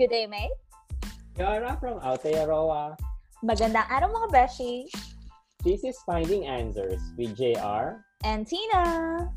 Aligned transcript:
Good 0.00 0.08
day, 0.08 0.24
mate. 0.24 0.56
Yara 1.36 1.76
from 1.76 2.00
Aotearoa. 2.00 2.96
Magandang 3.44 3.84
araw 3.84 4.08
mga 4.08 4.32
beshi. 4.32 4.88
This 5.60 5.84
is 5.84 5.92
Finding 6.08 6.48
Answers 6.48 7.04
with 7.20 7.36
JR. 7.36 8.00
And 8.24 8.48
Tina. 8.48 9.28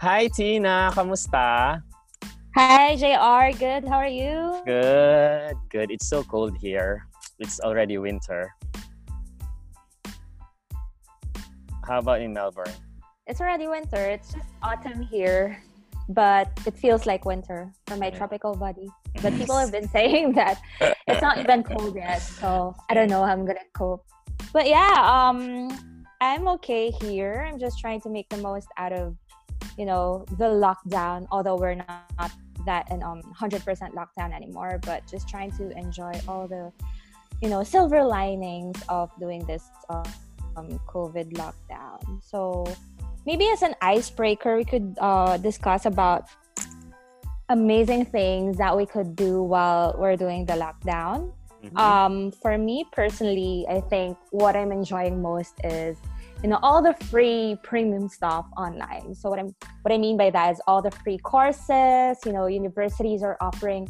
Hi 0.00 0.32
Tina, 0.32 0.88
kamusta? 0.96 1.84
Hi, 2.60 2.92
JR. 2.94 3.56
Good. 3.56 3.88
How 3.88 3.96
are 3.96 4.06
you? 4.06 4.60
Good, 4.66 5.56
good. 5.70 5.90
It's 5.90 6.06
so 6.06 6.22
cold 6.22 6.52
here. 6.60 7.08
It's 7.38 7.58
already 7.58 7.96
winter. 7.96 8.52
How 11.88 12.00
about 12.04 12.20
in 12.20 12.34
Melbourne? 12.34 12.76
It's 13.26 13.40
already 13.40 13.66
winter. 13.66 13.96
It's 13.96 14.34
just 14.34 14.44
autumn 14.62 15.00
here, 15.00 15.56
but 16.10 16.52
it 16.66 16.76
feels 16.76 17.06
like 17.06 17.24
winter 17.24 17.72
for 17.86 17.96
my 17.96 18.10
tropical 18.10 18.54
body. 18.54 18.92
But 19.22 19.32
people 19.40 19.56
have 19.56 19.72
been 19.72 19.88
saying 19.96 20.34
that 20.34 20.60
it's 21.08 21.22
not 21.22 21.38
even 21.38 21.64
cold 21.64 21.96
yet, 21.96 22.20
so 22.20 22.76
I 22.90 22.92
don't 22.92 23.08
know 23.08 23.24
how 23.24 23.32
I'm 23.32 23.46
gonna 23.46 23.64
cope. 23.72 24.04
But 24.52 24.68
yeah, 24.68 25.00
um, 25.00 25.72
I'm 26.20 26.46
okay 26.60 26.90
here. 26.90 27.48
I'm 27.48 27.58
just 27.58 27.80
trying 27.80 28.02
to 28.02 28.10
make 28.10 28.28
the 28.28 28.36
most 28.36 28.68
out 28.76 28.92
of, 28.92 29.16
you 29.78 29.86
know, 29.86 30.26
the 30.36 30.52
lockdown. 30.52 31.24
Although 31.32 31.56
we're 31.56 31.80
not 31.80 32.28
that 32.66 32.90
in 32.90 33.02
um 33.02 33.22
100% 33.34 33.62
lockdown 33.94 34.34
anymore, 34.34 34.80
but 34.84 35.06
just 35.06 35.28
trying 35.28 35.50
to 35.52 35.70
enjoy 35.76 36.12
all 36.28 36.46
the, 36.46 36.72
you 37.40 37.48
know, 37.48 37.62
silver 37.62 38.04
linings 38.04 38.80
of 38.88 39.10
doing 39.18 39.44
this 39.46 39.68
um, 39.88 40.78
COVID 40.88 41.32
lockdown. 41.34 42.22
So 42.22 42.66
maybe 43.26 43.48
as 43.48 43.62
an 43.62 43.74
icebreaker, 43.80 44.56
we 44.56 44.64
could 44.64 44.96
uh, 45.00 45.36
discuss 45.36 45.86
about 45.86 46.28
amazing 47.48 48.04
things 48.04 48.56
that 48.58 48.76
we 48.76 48.86
could 48.86 49.16
do 49.16 49.42
while 49.42 49.94
we're 49.98 50.16
doing 50.16 50.46
the 50.46 50.54
lockdown. 50.54 51.32
Mhm. 51.62 51.76
Um, 51.76 52.30
for 52.30 52.56
me 52.56 52.86
personally, 52.92 53.66
I 53.68 53.80
think 53.80 54.16
what 54.30 54.56
I'm 54.56 54.72
enjoying 54.72 55.20
most 55.20 55.54
is 55.64 55.98
you 56.42 56.48
know 56.48 56.58
all 56.62 56.82
the 56.82 56.94
free 57.04 57.58
premium 57.62 58.08
stuff 58.08 58.46
online. 58.56 59.14
So 59.14 59.28
what 59.30 59.38
I'm 59.38 59.54
what 59.82 59.92
I 59.92 59.98
mean 59.98 60.16
by 60.16 60.30
that 60.30 60.52
is 60.52 60.60
all 60.66 60.80
the 60.82 60.90
free 60.90 61.18
courses. 61.18 62.16
You 62.24 62.32
know, 62.32 62.46
universities 62.46 63.22
are 63.22 63.36
offering 63.40 63.88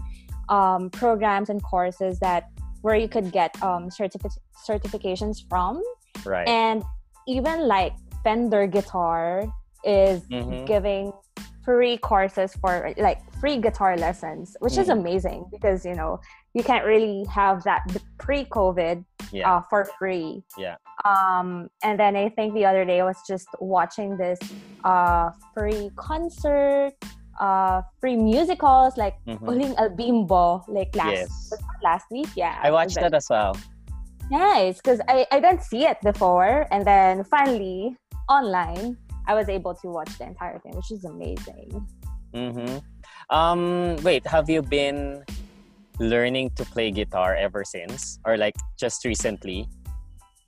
um, 0.49 0.91
programs 0.91 1.49
and 1.51 1.63
courses 1.63 2.19
that 2.21 2.49
where 2.83 2.97
you 2.97 3.09
could 3.09 3.31
get 3.31 3.51
um, 3.63 3.89
certifi- 3.89 4.39
certifications 4.69 5.49
from, 5.49 5.83
right. 6.25 6.49
and 6.49 6.83
even 7.29 7.69
like 7.69 7.93
Fender 8.25 8.67
Guitar 8.67 9.45
is 9.85 10.23
Mhm. 10.29 10.67
giving 10.67 11.13
free 11.65 11.99
courses 11.99 12.55
for 12.55 12.93
like 12.97 13.21
free 13.41 13.59
guitar 13.59 13.97
lessons, 13.97 14.57
which 14.61 14.77
is 14.79 14.89
Mhm. 14.89 14.99
amazing 14.99 15.45
because 15.53 15.85
you 15.85 15.95
know 15.95 16.19
you 16.55 16.63
can't 16.65 16.85
really 16.85 17.25
have 17.33 17.63
that 17.65 17.87
pre-COVID 18.19 19.05
Yeah. 19.31 19.47
uh, 19.57 19.61
for 19.71 19.85
free. 19.99 20.43
Yeah. 20.59 20.77
Um, 21.05 21.71
and 21.83 21.99
then 21.99 22.17
I 22.17 22.29
think 22.31 22.55
the 22.55 22.67
other 22.67 22.85
day 22.85 23.01
I 23.01 23.05
was 23.05 23.19
just 23.27 23.49
watching 23.61 24.17
this 24.17 24.39
uh, 24.85 25.31
free 25.55 25.91
concert, 25.97 26.93
uh, 27.39 27.83
free 28.01 28.17
musicals 28.17 28.97
like 28.97 29.15
Mhm. 29.27 29.39
Huling 29.41 29.75
El 29.79 29.91
Bimbo, 29.91 30.65
like 30.69 30.95
last 30.97 31.31
Yes. 31.31 31.53
last 31.83 32.07
week. 32.11 32.29
Yeah, 32.35 32.59
I 32.63 32.71
watched 32.71 32.97
that 32.97 33.15
as 33.15 33.27
well. 33.31 33.55
Nice, 34.31 34.77
because 34.77 35.01
I, 35.09 35.27
I 35.33 35.41
didn't 35.41 35.63
see 35.63 35.87
it 35.87 35.99
before, 36.03 36.67
and 36.71 36.85
then 36.87 37.25
finally 37.25 37.97
online, 38.29 38.97
I 39.27 39.35
was 39.35 39.49
able 39.49 39.75
to 39.75 39.89
watch 39.89 40.11
the 40.19 40.25
entire 40.27 40.59
thing, 40.61 40.75
which 40.75 40.91
is 40.91 41.05
amazing. 41.05 41.87
Mm-hmm. 42.35 42.79
Um, 43.35 43.97
wait, 44.03 44.27
have 44.27 44.49
you 44.49 44.63
been 44.63 45.25
learning 46.01 46.51
to 46.57 46.65
play 46.65 46.91
guitar 46.91 47.37
ever 47.37 47.63
since, 47.63 48.19
or 48.25 48.37
like 48.37 48.57
just 48.81 49.05
recently? 49.05 49.69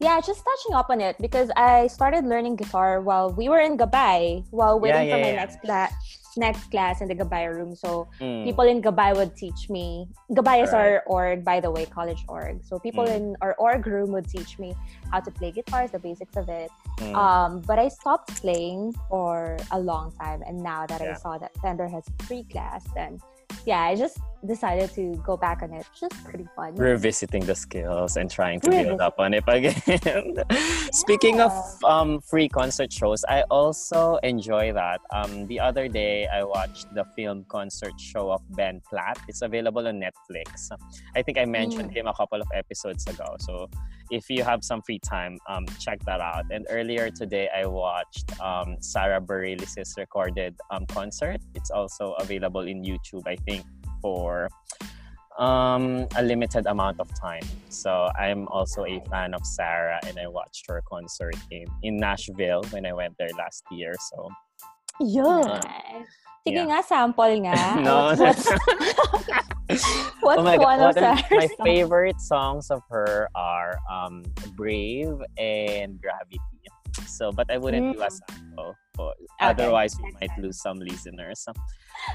Yeah, 0.01 0.19
just 0.19 0.43
touching 0.43 0.75
up 0.75 0.91
on 0.91 1.01
it 1.01 1.15
because 1.23 1.53
I 1.55 1.87
started 1.87 2.27
learning 2.27 2.57
guitar 2.57 3.01
while 3.01 3.31
we 3.31 3.49
were 3.49 3.61
in 3.61 3.79
Gabay, 3.79 4.43
while 4.51 4.81
waiting 4.81 5.07
Yeah, 5.07 5.15
for 5.15 5.23
my 5.23 5.31
yeah. 5.31 5.45
next 5.47 5.61
class 5.63 5.95
next 6.35 6.71
class 6.73 7.03
in 7.03 7.09
the 7.09 7.15
Gabay 7.15 7.45
room. 7.45 7.77
So 7.77 8.09
Mm. 8.19 8.49
people 8.49 8.65
in 8.65 8.81
Gabay 8.81 9.15
would 9.15 9.37
teach 9.37 9.69
me. 9.69 10.09
Gabay 10.33 10.65
is 10.65 10.73
Right. 10.73 10.97
our 10.97 11.03
org, 11.05 11.45
by 11.45 11.61
the 11.61 11.71
way, 11.71 11.85
college 11.85 12.25
org. 12.27 12.65
So 12.65 12.79
people 12.81 13.05
Mm. 13.05 13.17
in 13.17 13.37
our 13.45 13.55
org 13.61 13.87
room 13.87 14.11
would 14.17 14.27
teach 14.27 14.59
me 14.59 14.75
how 15.13 15.21
to 15.21 15.31
play 15.31 15.53
guitars, 15.53 15.91
the 15.93 15.99
basics 16.01 16.35
of 16.41 16.49
it. 16.49 16.71
Mm. 17.05 17.15
Um, 17.15 17.61
but 17.69 17.79
I 17.79 17.89
stopped 17.89 18.41
playing 18.41 18.97
for 19.13 19.59
a 19.71 19.79
long 19.79 20.11
time, 20.17 20.43
and 20.47 20.57
now 20.57 20.87
that 20.89 21.03
I 21.05 21.13
saw 21.21 21.37
that 21.37 21.53
Fender 21.61 21.87
has 21.87 22.09
a 22.09 22.23
free 22.25 22.45
class, 22.49 22.83
then 22.97 23.21
yeah, 23.67 23.83
I 23.83 23.95
just 23.95 24.19
decided 24.47 24.91
to 24.95 25.15
go 25.25 25.37
back 25.37 25.63
on 25.63 25.73
it. 25.73 25.87
Just 25.99 26.13
pretty 26.25 26.47
fun. 26.57 26.75
Revisiting 26.75 27.47
the 27.47 27.55
skills 27.55 28.17
and 28.17 28.31
trying 28.31 28.61
to 28.61 28.71
build 28.71 29.01
up 29.01 29.15
on 29.19 29.35
it 29.35 29.45
again. 29.47 30.35
Speaking 30.93 31.41
of 31.41 31.53
um, 31.85 32.21
free 32.21 32.49
concert 32.49 32.93
shows, 32.93 33.25
I 33.29 33.43
also 33.51 34.17
enjoy 34.23 34.73
that. 34.73 35.01
Um, 35.13 35.47
the 35.47 35.61
other 35.61 35.89
day, 35.89 36.27
I 36.27 36.43
watched 36.45 36.93
the 36.95 37.05
film 37.17 37.45
concert 37.49 37.99
show 38.01 38.33
of 38.33 38.43
Ben 38.57 38.81
Platt. 38.89 39.19
It's 39.29 39.43
available 39.43 39.87
on 39.87 40.01
Netflix. 40.01 40.71
I 41.15 41.23
think 41.23 41.39
I 41.39 41.45
mentioned 41.45 41.93
him 41.93 42.07
a 42.07 42.15
couple 42.15 42.41
of 42.41 42.49
episodes 42.55 43.07
ago. 43.07 43.37
So 43.39 43.71
if 44.13 44.29
you 44.29 44.45
have 44.45 44.63
some 44.63 44.83
free 44.83 44.99
time, 44.99 45.39
um, 45.49 45.65
check 45.81 45.99
that 46.05 46.21
out. 46.21 46.45
And 46.53 46.67
earlier 46.69 47.09
today, 47.11 47.49
I 47.49 47.65
watched 47.65 48.39
um, 48.41 48.77
Sarah 48.81 49.21
Bareilles' 49.21 49.97
recorded 49.97 50.55
um, 50.71 50.85
concert. 50.87 51.41
It's 51.55 51.71
also 51.71 52.13
available 52.21 52.69
in 52.69 52.85
YouTube, 52.85 53.27
I 53.27 53.37
think, 53.37 53.65
for 54.03 54.51
um, 55.39 56.07
a 56.15 56.23
limited 56.23 56.67
amount 56.67 57.01
of 57.01 57.09
time. 57.19 57.43
So 57.71 58.11
I'm 58.19 58.47
also 58.49 58.85
a 58.85 59.01
fan 59.09 59.33
of 59.33 59.47
Sarah, 59.47 59.99
and 60.07 60.19
I 60.19 60.29
watched 60.29 60.67
her 60.69 60.83
concert 60.87 61.37
in, 61.51 61.65
in 61.83 61.97
Nashville 61.97 62.63
when 62.71 62.85
I 62.85 62.93
went 62.93 63.17
there 63.19 63.33
last 63.39 63.65
year. 63.71 63.95
So 64.13 64.29
Yun. 65.01 65.61
Sige 66.43 66.59
Yeah. 66.59 66.67
nga, 66.67 66.83
sample 66.83 67.35
nga. 67.47 67.55
no, 67.87 68.15
What's, 68.19 68.51
what's 70.27 70.41
oh 70.41 70.45
my 70.45 70.59
one 70.59 70.79
God, 70.83 70.91
of 70.91 70.97
what 70.97 70.99
am- 70.99 71.19
Sarah's 71.23 71.31
my 71.31 71.65
favorite 71.65 72.21
songs 72.21 72.67
of 72.71 72.83
her 72.91 73.29
are 73.39 73.79
um, 73.91 74.27
"Brave" 74.59 75.15
and 75.39 76.01
"Gravity." 76.03 76.43
So, 77.07 77.33
but 77.33 77.49
I 77.49 77.57
wouldn't 77.57 77.97
do 77.97 78.03
a 78.03 78.11
Mm. 78.11 78.21
sample. 78.21 78.75
For, 78.93 79.15
otherwise, 79.41 79.97
we 80.03 80.13
might 80.21 80.35
lose 80.37 80.61
some 80.61 80.77
listeners. 80.83 81.47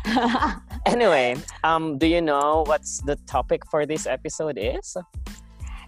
Anyway, 0.86 1.36
um, 1.64 1.98
do 1.98 2.06
you 2.06 2.22
know 2.22 2.64
what's 2.68 3.02
the 3.08 3.16
topic 3.26 3.64
for 3.72 3.86
this 3.88 4.06
episode 4.06 4.58
is? 4.60 4.96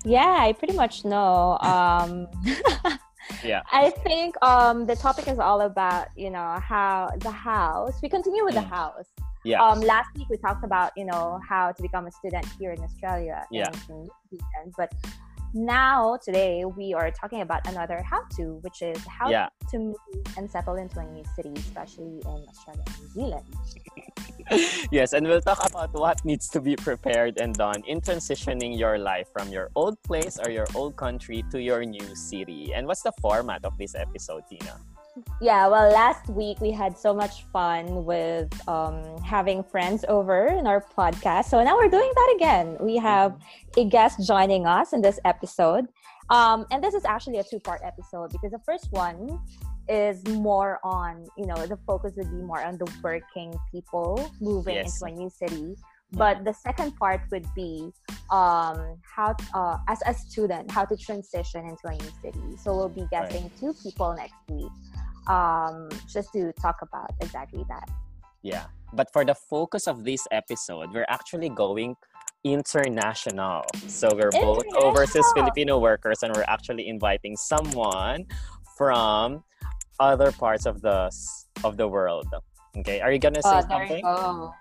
yeah, 0.08 0.40
I 0.40 0.54
pretty 0.54 0.74
much 0.74 1.04
know. 1.06 1.60
Um, 1.62 2.28
Yeah. 3.44 3.62
I 3.72 3.90
think 3.90 4.36
um, 4.44 4.86
the 4.86 4.96
topic 4.96 5.28
is 5.28 5.40
all 5.40 5.62
about, 5.62 6.08
you 6.16 6.30
know, 6.30 6.60
how 6.62 7.10
the 7.20 7.32
house, 7.32 7.96
we 8.02 8.10
continue 8.10 8.44
with 8.46 8.56
the 8.56 8.62
Mm. 8.62 8.70
house. 8.70 9.06
Yeah. 9.46 9.64
Um, 9.64 9.80
last 9.80 10.10
week 10.16 10.28
we 10.30 10.38
talked 10.38 10.64
about, 10.66 10.92
you 10.98 11.06
know, 11.06 11.40
how 11.48 11.72
to 11.72 11.82
become 11.82 12.08
a 12.08 12.12
student 12.12 12.46
here 12.60 12.72
in 12.72 12.82
Australia. 12.84 13.46
Yeah. 13.52 13.70
New 13.90 14.10
But 14.78 14.94
now, 15.54 16.18
today, 16.24 16.66
we 16.66 16.94
are 16.94 17.12
talking 17.12 17.42
about 17.42 17.68
another 17.68 18.02
how 18.04 18.22
to, 18.38 18.60
which 18.62 18.82
is 18.82 18.98
how 19.08 19.30
Yeah. 19.30 19.50
to 19.72 19.80
move 19.80 19.96
and 20.38 20.50
settle 20.50 20.76
into 20.76 21.00
a 21.00 21.06
new 21.06 21.24
city, 21.36 21.54
especially 21.58 22.22
in 22.22 22.46
Australia 22.48 22.84
and 22.86 23.00
New 23.02 23.10
Zealand. 23.10 23.46
yes, 24.92 25.14
and 25.14 25.28
we'll 25.28 25.42
talk 25.42 25.62
about 25.66 25.94
what 25.94 26.24
needs 26.26 26.50
to 26.50 26.62
be 26.62 26.76
prepared 26.76 27.38
and 27.38 27.54
done 27.54 27.84
in 27.86 28.02
transitioning 28.02 28.78
your 28.78 28.98
life 28.98 29.28
from 29.34 29.50
your 29.50 29.70
old 29.76 30.02
place 30.04 30.40
or 30.40 30.50
your 30.50 30.66
old 30.76 30.96
country 30.96 31.44
to 31.52 31.62
your 31.62 31.86
new 31.86 32.16
city. 32.16 32.74
And 32.74 32.88
what's 32.88 33.02
the 33.02 33.14
format 33.22 33.66
of 33.66 33.78
this 33.78 33.96
episode, 33.96 34.44
Tina? 34.50 34.80
Yeah, 35.42 35.68
well, 35.68 35.92
last 35.92 36.30
week 36.30 36.60
we 36.60 36.72
had 36.72 36.98
so 36.98 37.14
much 37.14 37.44
fun 37.52 38.06
with 38.06 38.50
um, 38.68 39.18
having 39.24 39.64
friends 39.64 40.06
over 40.08 40.48
in 40.48 40.68
our 40.68 40.86
podcast. 40.98 41.46
So 41.46 41.64
now 41.64 41.76
we're 41.78 41.90
doing 41.90 42.12
that 42.14 42.34
again. 42.36 42.78
We 42.80 42.98
have 42.98 43.38
a 43.78 43.86
guest 43.86 44.26
joining 44.28 44.66
us 44.66 44.94
in 44.94 45.02
this 45.02 45.20
episode. 45.26 45.88
Um, 46.30 46.66
and 46.72 46.84
this 46.84 46.94
is 46.94 47.06
actually 47.06 47.40
a 47.40 47.44
two 47.44 47.60
part 47.60 47.82
episode 47.84 48.32
because 48.32 48.52
the 48.52 48.60
first 48.66 48.88
one 48.92 49.40
is 49.88 50.24
more 50.28 50.80
on, 50.84 51.26
you 51.38 51.48
know, 51.48 51.66
the 51.66 51.78
focus 51.88 52.14
would 52.18 52.30
be 52.30 52.42
more 52.44 52.64
on 52.64 52.78
the 52.78 52.88
working 53.02 53.54
people 53.72 54.32
moving 54.40 54.76
Yes. 54.76 55.02
into 55.02 55.14
a 55.14 55.18
new 55.18 55.30
city. 55.30 55.76
But 56.12 56.44
the 56.44 56.54
second 56.54 56.96
part 56.98 57.22
would 57.32 57.46
be 57.54 57.92
um, 58.32 58.98
how, 59.04 59.36
uh, 59.54 59.78
as 59.88 60.02
a 60.08 60.14
student, 60.14 60.72
how 60.72 60.86
to 60.86 60.98
transition 60.98 61.66
into 61.66 61.88
a 61.88 61.92
new 61.92 62.12
city. 62.22 62.58
So 62.58 62.76
we'll 62.76 62.90
be 62.90 63.06
guessing 63.12 63.52
two 63.60 63.74
people 63.84 64.16
next 64.16 64.34
week 64.50 64.72
um, 65.30 65.88
just 66.12 66.34
to 66.34 66.52
talk 66.54 66.78
about 66.82 67.12
exactly 67.22 67.64
that. 67.70 67.90
Yeah. 68.42 68.66
But 68.94 69.14
for 69.14 69.24
the 69.24 69.36
focus 69.36 69.88
of 69.88 70.04
this 70.04 70.26
episode, 70.32 70.92
we're 70.92 71.06
actually 71.08 71.50
going 71.50 71.96
international. 72.44 73.64
So 73.88 74.10
we're 74.16 74.32
both 74.32 74.66
overseas 74.76 75.26
Filipino 75.36 75.78
workers 75.78 76.24
and 76.24 76.36
we're 76.36 76.48
actually 76.48 76.88
inviting 76.88 77.38
someone 77.38 78.26
from 78.78 79.44
other 80.00 80.32
parts 80.32 80.66
of 80.66 80.82
the 80.82 81.12
of 81.64 81.78
the 81.78 81.88
world. 81.88 82.28
Okay, 82.78 83.02
are 83.02 83.12
you 83.12 83.20
gonna 83.20 83.42
say 83.42 83.50
oh, 83.50 83.68
something? 83.68 84.04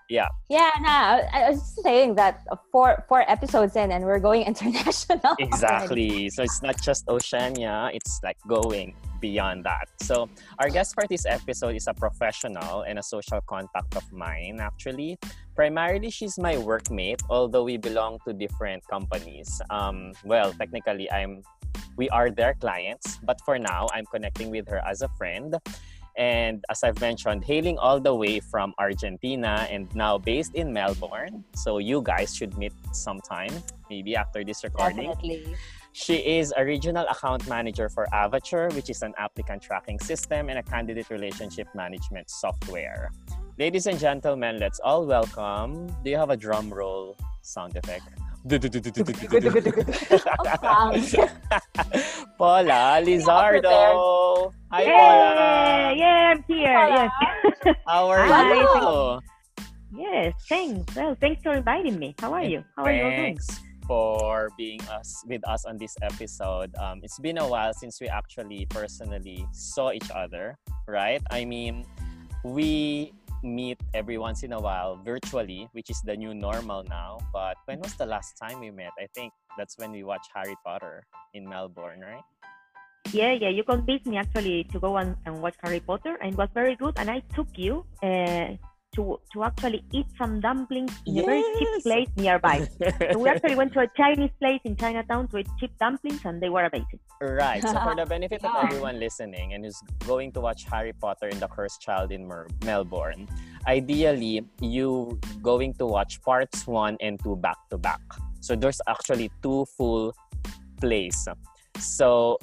Yeah. 0.09 0.27
Yeah, 0.49 0.71
no, 0.81 0.89
I 0.89 1.51
was 1.51 1.61
saying 1.81 2.15
that 2.15 2.41
four 2.71 3.05
four 3.07 3.23
episodes 3.29 3.75
in, 3.75 3.91
and 3.91 4.03
we're 4.03 4.19
going 4.19 4.43
international. 4.51 5.35
Exactly. 5.39 6.29
so 6.29 6.43
it's 6.43 6.61
not 6.61 6.81
just 6.81 7.07
Oceania; 7.07 7.89
it's 7.93 8.19
like 8.23 8.37
going 8.47 8.95
beyond 9.19 9.65
that. 9.65 9.87
So 10.01 10.29
our 10.59 10.69
guest 10.69 10.93
for 10.93 11.05
this 11.07 11.25
episode 11.25 11.75
is 11.75 11.87
a 11.87 11.93
professional 11.93 12.81
and 12.83 12.99
a 12.99 13.03
social 13.03 13.41
contact 13.41 13.95
of 13.95 14.11
mine. 14.11 14.59
Actually, 14.59 15.17
primarily 15.55 16.09
she's 16.09 16.37
my 16.37 16.55
workmate, 16.55 17.21
although 17.29 17.63
we 17.63 17.77
belong 17.77 18.19
to 18.25 18.33
different 18.33 18.85
companies. 18.87 19.61
Um, 19.69 20.13
well, 20.23 20.53
technically, 20.53 21.11
I'm 21.11 21.43
we 21.97 22.07
are 22.09 22.31
their 22.31 22.53
clients, 22.53 23.19
but 23.23 23.41
for 23.43 23.59
now, 23.59 23.87
I'm 23.91 24.05
connecting 24.05 24.49
with 24.49 24.69
her 24.69 24.79
as 24.87 25.01
a 25.01 25.09
friend. 25.19 25.55
And 26.19 26.65
as 26.69 26.83
I've 26.83 26.99
mentioned, 26.99 27.45
hailing 27.45 27.77
all 27.77 28.01
the 28.01 28.13
way 28.13 28.41
from 28.41 28.73
Argentina 28.77 29.65
and 29.71 29.87
now 29.95 30.17
based 30.17 30.53
in 30.53 30.73
Melbourne. 30.73 31.45
So 31.55 31.77
you 31.77 32.01
guys 32.03 32.35
should 32.35 32.57
meet 32.57 32.73
sometime, 32.91 33.53
maybe 33.89 34.17
after 34.17 34.43
this 34.43 34.65
recording. 34.65 35.15
Definitely. 35.15 35.55
She 35.93 36.15
is 36.15 36.53
a 36.57 36.65
regional 36.65 37.05
account 37.07 37.47
manager 37.47 37.87
for 37.87 38.05
Avature, 38.11 38.75
which 38.75 38.89
is 38.89 39.01
an 39.01 39.13
applicant 39.17 39.63
tracking 39.63 39.97
system 39.97 40.49
and 40.49 40.59
a 40.59 40.63
candidate 40.63 41.09
relationship 41.09 41.69
management 41.73 42.29
software. 42.29 43.11
Ladies 43.57 43.87
and 43.87 43.97
gentlemen, 43.97 44.59
let's 44.59 44.81
all 44.81 45.05
welcome. 45.05 45.87
Do 46.03 46.11
you 46.11 46.17
have 46.17 46.31
a 46.31 46.37
drum 46.37 46.69
roll 46.69 47.15
sound 47.41 47.77
effect? 47.77 48.03
Paula 52.37 52.99
Lizardo. 53.03 54.28
Hi, 54.71 54.85
Paula. 54.85 55.93
Yeah, 55.97 56.33
I'm 56.35 56.43
here. 56.47 56.61
Yes. 56.69 57.11
How 57.87 58.07
are 58.09 58.21
Hi. 58.29 58.53
you? 58.53 59.19
Yes, 59.97 60.33
thanks. 60.47 60.95
Well, 60.95 61.17
thanks 61.19 61.41
for 61.41 61.53
inviting 61.53 61.97
me. 61.97 62.13
How 62.19 62.33
are 62.33 62.43
you? 62.43 62.63
How 62.77 62.85
are 62.85 62.93
you 62.93 63.03
doing? 63.09 63.39
for 63.89 64.51
being 64.55 64.79
us 64.93 65.25
with 65.25 65.41
us 65.49 65.65
on 65.65 65.75
this 65.79 65.97
episode. 66.03 66.69
Um, 66.77 67.01
it's 67.01 67.17
been 67.17 67.39
a 67.39 67.47
while 67.47 67.73
since 67.73 67.99
we 67.99 68.07
actually 68.07 68.67
personally 68.69 69.47
saw 69.51 69.91
each 69.91 70.11
other, 70.13 70.53
right? 70.87 71.19
I 71.31 71.43
mean, 71.43 71.85
we 72.45 73.11
meet 73.41 73.79
every 73.95 74.19
once 74.19 74.43
in 74.43 74.53
a 74.53 74.61
while 74.61 75.01
virtually, 75.03 75.67
which 75.71 75.89
is 75.89 75.99
the 76.05 76.15
new 76.15 76.35
normal 76.35 76.83
now. 76.83 77.17
But 77.33 77.57
when 77.65 77.79
was 77.79 77.95
the 77.95 78.05
last 78.05 78.37
time 78.37 78.59
we 78.59 78.69
met? 78.69 78.91
I 78.99 79.07
think 79.15 79.33
that's 79.57 79.75
when 79.79 79.91
we 79.91 80.03
watched 80.03 80.29
Harry 80.35 80.53
Potter 80.63 81.01
in 81.33 81.49
Melbourne, 81.49 82.01
right? 82.01 82.21
Yeah, 83.11 83.33
yeah. 83.33 83.49
You 83.49 83.63
convinced 83.63 84.05
me 84.05 84.17
actually 84.17 84.65
to 84.65 84.79
go 84.79 84.97
and, 84.97 85.15
and 85.25 85.41
watch 85.41 85.55
Harry 85.63 85.79
Potter, 85.79 86.17
and 86.21 86.33
it 86.33 86.37
was 86.37 86.49
very 86.53 86.75
good. 86.75 86.93
And 86.97 87.09
I 87.09 87.21
took 87.33 87.47
you 87.57 87.85
uh, 88.03 88.55
to 88.95 89.19
to 89.33 89.43
actually 89.43 89.83
eat 89.91 90.05
some 90.17 90.39
dumplings 90.39 90.91
in 91.05 91.15
yes. 91.15 91.23
a 91.23 91.27
very 91.27 91.43
cheap 91.57 91.83
place 91.83 92.09
nearby. 92.15 92.67
so 93.11 93.19
we 93.19 93.29
actually 93.33 93.55
went 93.55 93.73
to 93.73 93.81
a 93.81 93.87
Chinese 93.95 94.31
place 94.39 94.61
in 94.63 94.75
Chinatown 94.75 95.27
to 95.29 95.37
eat 95.37 95.47
cheap 95.59 95.71
dumplings, 95.79 96.21
and 96.25 96.41
they 96.41 96.49
were 96.49 96.65
amazing. 96.65 96.99
Right. 97.21 97.61
So 97.61 97.73
for 97.79 97.95
the 97.95 98.05
benefit 98.15 98.43
of 98.43 98.51
everyone 98.63 98.99
listening 98.99 99.53
and 99.53 99.65
who's 99.65 99.81
going 100.05 100.31
to 100.33 100.41
watch 100.41 100.65
Harry 100.71 100.93
Potter 100.93 101.27
and 101.27 101.39
the 101.39 101.47
Cursed 101.47 101.81
Child 101.81 102.11
in 102.11 102.27
Mer- 102.27 102.47
Melbourne, 102.65 103.27
ideally 103.67 104.45
you 104.61 105.19
going 105.41 105.73
to 105.75 105.85
watch 105.85 106.21
parts 106.21 106.65
one 106.67 106.97
and 107.01 107.21
two 107.23 107.35
back 107.35 107.57
to 107.69 107.77
back. 107.77 108.01
So 108.41 108.55
there's 108.55 108.81
actually 108.87 109.31
two 109.41 109.65
full 109.77 110.13
plays. 110.79 111.27
So 111.77 112.37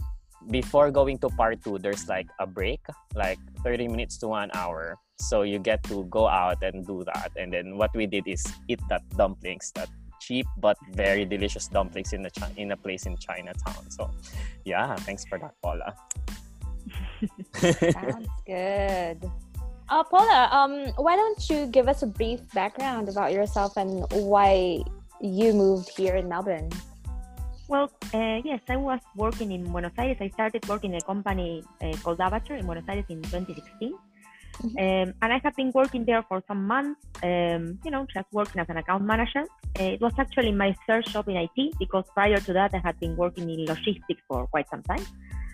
before 0.50 0.90
going 0.90 1.18
to 1.18 1.28
part 1.30 1.62
two, 1.62 1.78
there's 1.78 2.08
like 2.08 2.28
a 2.40 2.46
break, 2.46 2.80
like 3.14 3.38
30 3.62 3.88
minutes 3.88 4.18
to 4.18 4.28
one 4.28 4.50
hour 4.54 4.98
so 5.18 5.42
you 5.42 5.58
get 5.58 5.82
to 5.84 6.04
go 6.04 6.28
out 6.28 6.62
and 6.62 6.86
do 6.86 7.04
that. 7.04 7.32
And 7.36 7.52
then 7.52 7.76
what 7.76 7.94
we 7.94 8.06
did 8.06 8.26
is 8.26 8.44
eat 8.68 8.80
that 8.88 9.02
dumplings, 9.16 9.72
that 9.74 9.88
cheap 10.20 10.46
but 10.58 10.76
very 10.92 11.24
delicious 11.24 11.68
dumplings 11.68 12.12
in 12.12 12.26
a 12.26 12.30
in 12.56 12.72
a 12.72 12.76
place 12.76 13.06
in 13.06 13.16
Chinatown. 13.16 13.90
So 13.90 14.10
yeah, 14.64 14.96
thanks 14.96 15.24
for 15.24 15.38
that, 15.38 15.54
Paula. 15.62 15.94
Sounds 17.92 18.28
good. 18.46 19.30
Uh, 19.88 20.02
Paula, 20.02 20.48
um, 20.50 20.86
why 20.98 21.14
don't 21.14 21.48
you 21.48 21.66
give 21.66 21.88
us 21.88 22.02
a 22.02 22.06
brief 22.06 22.40
background 22.52 23.08
about 23.08 23.32
yourself 23.32 23.76
and 23.76 24.04
why 24.10 24.82
you 25.20 25.52
moved 25.52 25.88
here 25.96 26.16
in 26.16 26.28
Melbourne? 26.28 26.70
Well, 27.68 27.90
uh, 28.14 28.40
yes, 28.44 28.60
I 28.68 28.76
was 28.76 29.00
working 29.16 29.52
in 29.52 29.64
Buenos 29.64 29.92
Aires. 29.98 30.18
I 30.20 30.28
started 30.28 30.66
working 30.68 30.92
in 30.92 30.98
a 30.98 31.04
company 31.04 31.64
uh, 31.82 31.92
called 32.02 32.18
Avature 32.18 32.58
in 32.58 32.66
Buenos 32.66 32.84
Aires 32.88 33.04
in 33.08 33.22
2016. 33.22 33.92
Mm-hmm. 33.92 34.78
Um, 34.78 35.14
and 35.20 35.32
I 35.32 35.40
have 35.42 35.54
been 35.56 35.70
working 35.74 36.04
there 36.04 36.22
for 36.22 36.42
some 36.48 36.66
months, 36.66 37.00
um, 37.22 37.78
you 37.84 37.90
know, 37.90 38.06
just 38.12 38.26
working 38.32 38.60
as 38.60 38.68
an 38.68 38.78
account 38.78 39.04
manager. 39.04 39.44
Uh, 39.78 39.82
it 39.82 40.00
was 40.00 40.12
actually 40.18 40.52
my 40.52 40.74
first 40.86 41.08
job 41.12 41.28
in 41.28 41.36
IT 41.36 41.78
because 41.78 42.04
prior 42.14 42.38
to 42.38 42.52
that 42.52 42.72
I 42.72 42.78
had 42.78 42.98
been 43.00 43.16
working 43.16 43.50
in 43.50 43.66
logistics 43.66 44.22
for 44.28 44.46
quite 44.46 44.68
some 44.70 44.82
time. 44.82 45.04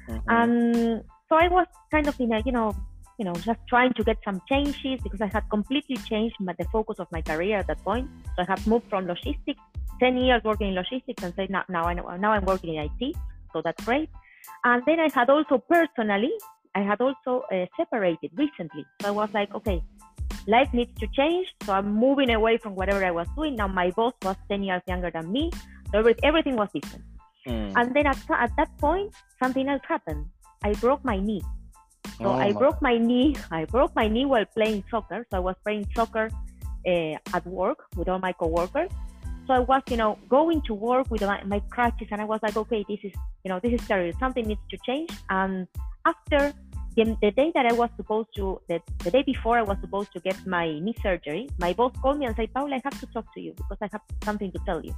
Mm-hmm. 0.09 0.31
And 0.31 1.05
so 1.29 1.37
I 1.37 1.49
was 1.49 1.67
kind 1.91 2.07
of 2.07 2.21
in 2.21 2.33
a, 2.33 2.41
you 2.45 2.53
know, 2.53 2.77
you 3.19 3.25
know, 3.25 3.35
just 3.35 3.61
trying 3.69 3.93
to 3.95 4.05
get 4.05 4.19
some 4.25 4.41
changes 4.49 5.01
because 5.03 5.21
I 5.21 5.27
had 5.27 5.49
completely 5.51 5.97
changed 5.97 6.37
my, 6.41 6.55
the 6.59 6.65
focus 6.67 6.99
of 6.99 7.09
my 7.11 7.23
career 7.23 7.59
at 7.59 7.67
that 7.69 7.83
point. 7.83 8.09
So 8.37 8.43
I 8.43 8.45
have 8.49 8.67
moved 8.67 8.89
from 8.89 9.07
logistics, 9.07 9.63
10 10.03 10.17
years 10.17 10.43
working 10.45 10.69
in 10.69 10.75
logistics, 10.75 11.23
and 11.23 11.33
said 11.35 11.51
now, 11.51 11.65
now, 11.69 11.85
I 11.85 11.95
know, 11.95 12.09
now 12.17 12.33
I'm 12.33 12.45
working 12.45 12.75
in 12.75 12.91
IT. 12.91 13.17
So 13.53 13.63
that's 13.63 13.85
great. 13.85 14.11
And 14.65 14.83
then 14.87 14.99
I 14.99 15.09
had 15.15 15.31
also 15.31 15.59
personally 15.59 16.33
I 16.75 16.81
had 16.81 17.01
also 17.01 17.45
uh, 17.53 17.67
separated 17.77 18.31
recently. 18.35 18.85
So 19.01 19.09
I 19.09 19.11
was 19.11 19.29
like, 19.35 19.55
okay, 19.55 19.83
life 20.47 20.73
needs 20.73 20.93
to 21.01 21.07
change. 21.09 21.55
So 21.65 21.73
I'm 21.73 21.95
moving 21.95 22.31
away 22.31 22.57
from 22.57 22.75
whatever 22.75 23.05
I 23.05 23.11
was 23.11 23.29
doing. 23.37 23.57
Now 23.57 23.69
my 23.69 23.91
boss 23.91 24.15
was 24.23 24.37
10 24.49 24.63
years 24.63 24.83
younger 24.87 25.11
than 25.11 25.31
me. 25.31 25.51
So 25.93 25.99
everything 26.23 26.57
was 26.57 26.69
different. 26.73 27.05
Mm. 27.47 27.73
And 27.77 27.95
then 27.95 28.07
at, 28.07 28.19
at 28.31 28.53
that 28.57 28.77
point, 28.79 29.13
something 29.43 29.69
else 29.69 29.83
happened. 29.87 30.27
I 30.65 30.73
broke 30.75 31.05
my 31.05 31.19
knee. 31.19 31.43
So 32.19 32.27
oh, 32.27 32.33
I 32.33 32.53
broke 32.53 32.81
my 32.81 32.97
knee. 32.97 33.37
I 33.51 33.65
broke 33.67 33.95
my 33.95 34.09
knee 34.09 34.25
while 34.25 34.47
playing 34.47 34.85
soccer. 34.91 35.27
So 35.31 35.37
I 35.37 35.41
was 35.41 35.57
playing 35.65 35.87
soccer 35.95 36.31
uh, 36.87 37.17
at 37.35 37.47
work 37.47 37.85
with 37.97 38.09
all 38.09 38.19
my 38.19 38.33
coworkers. 38.33 38.91
So 39.47 39.55
I 39.55 39.59
was, 39.59 39.83
you 39.91 39.97
know, 39.97 40.19
going 40.29 40.63
to 40.63 40.75
work 40.75 41.11
with 41.11 41.23
my, 41.23 41.43
my 41.45 41.61
crutches, 41.71 42.09
and 42.11 42.21
I 42.21 42.25
was 42.25 42.41
like, 42.43 42.57
okay, 42.57 42.85
this 42.89 43.01
is, 43.03 43.13
you 43.45 43.49
know, 43.49 43.59
this 43.61 43.73
is 43.73 43.87
terrible. 43.87 44.17
Something 44.19 44.47
needs 44.47 44.61
to 44.71 44.79
change. 44.87 45.11
And 45.31 45.67
after 46.07 46.53
the, 46.97 47.17
the 47.21 47.31
day 47.33 47.51
that 47.55 47.67
I 47.67 47.73
was 47.73 47.91
supposed 47.97 48.29
to, 48.37 48.61
the, 48.69 48.81
the 48.99 49.11
day 49.11 49.23
before 49.23 49.59
I 49.59 49.63
was 49.63 49.79
supposed 49.81 50.13
to 50.13 50.21
get 50.21 50.47
my 50.47 50.67
knee 50.79 50.95
surgery, 51.03 51.49
my 51.59 51.73
boss 51.73 51.93
called 52.01 52.19
me 52.19 52.27
and 52.27 52.37
said, 52.37 52.53
Paula, 52.55 52.77
I 52.77 52.81
have 52.85 52.99
to 53.01 53.07
talk 53.07 53.33
to 53.35 53.41
you 53.41 53.53
because 53.57 53.79
I 53.81 53.89
have 53.91 54.03
something 54.25 54.53
to 54.53 54.59
tell 54.65 54.85
you. 54.85 54.95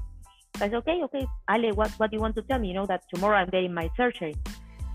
So 0.57 0.67
I 0.67 0.69
said, 0.69 0.75
okay, 0.77 1.03
okay, 1.05 1.27
Ale, 1.51 1.75
what, 1.75 1.91
what 1.93 2.11
do 2.11 2.17
you 2.17 2.21
want 2.21 2.37
to 2.37 2.43
tell 2.43 2.59
me? 2.59 2.69
You 2.69 2.75
know 2.75 2.87
that 2.87 3.03
tomorrow 3.13 3.39
I'm 3.39 3.49
getting 3.49 3.73
my 3.73 3.91
surgery. 3.97 4.35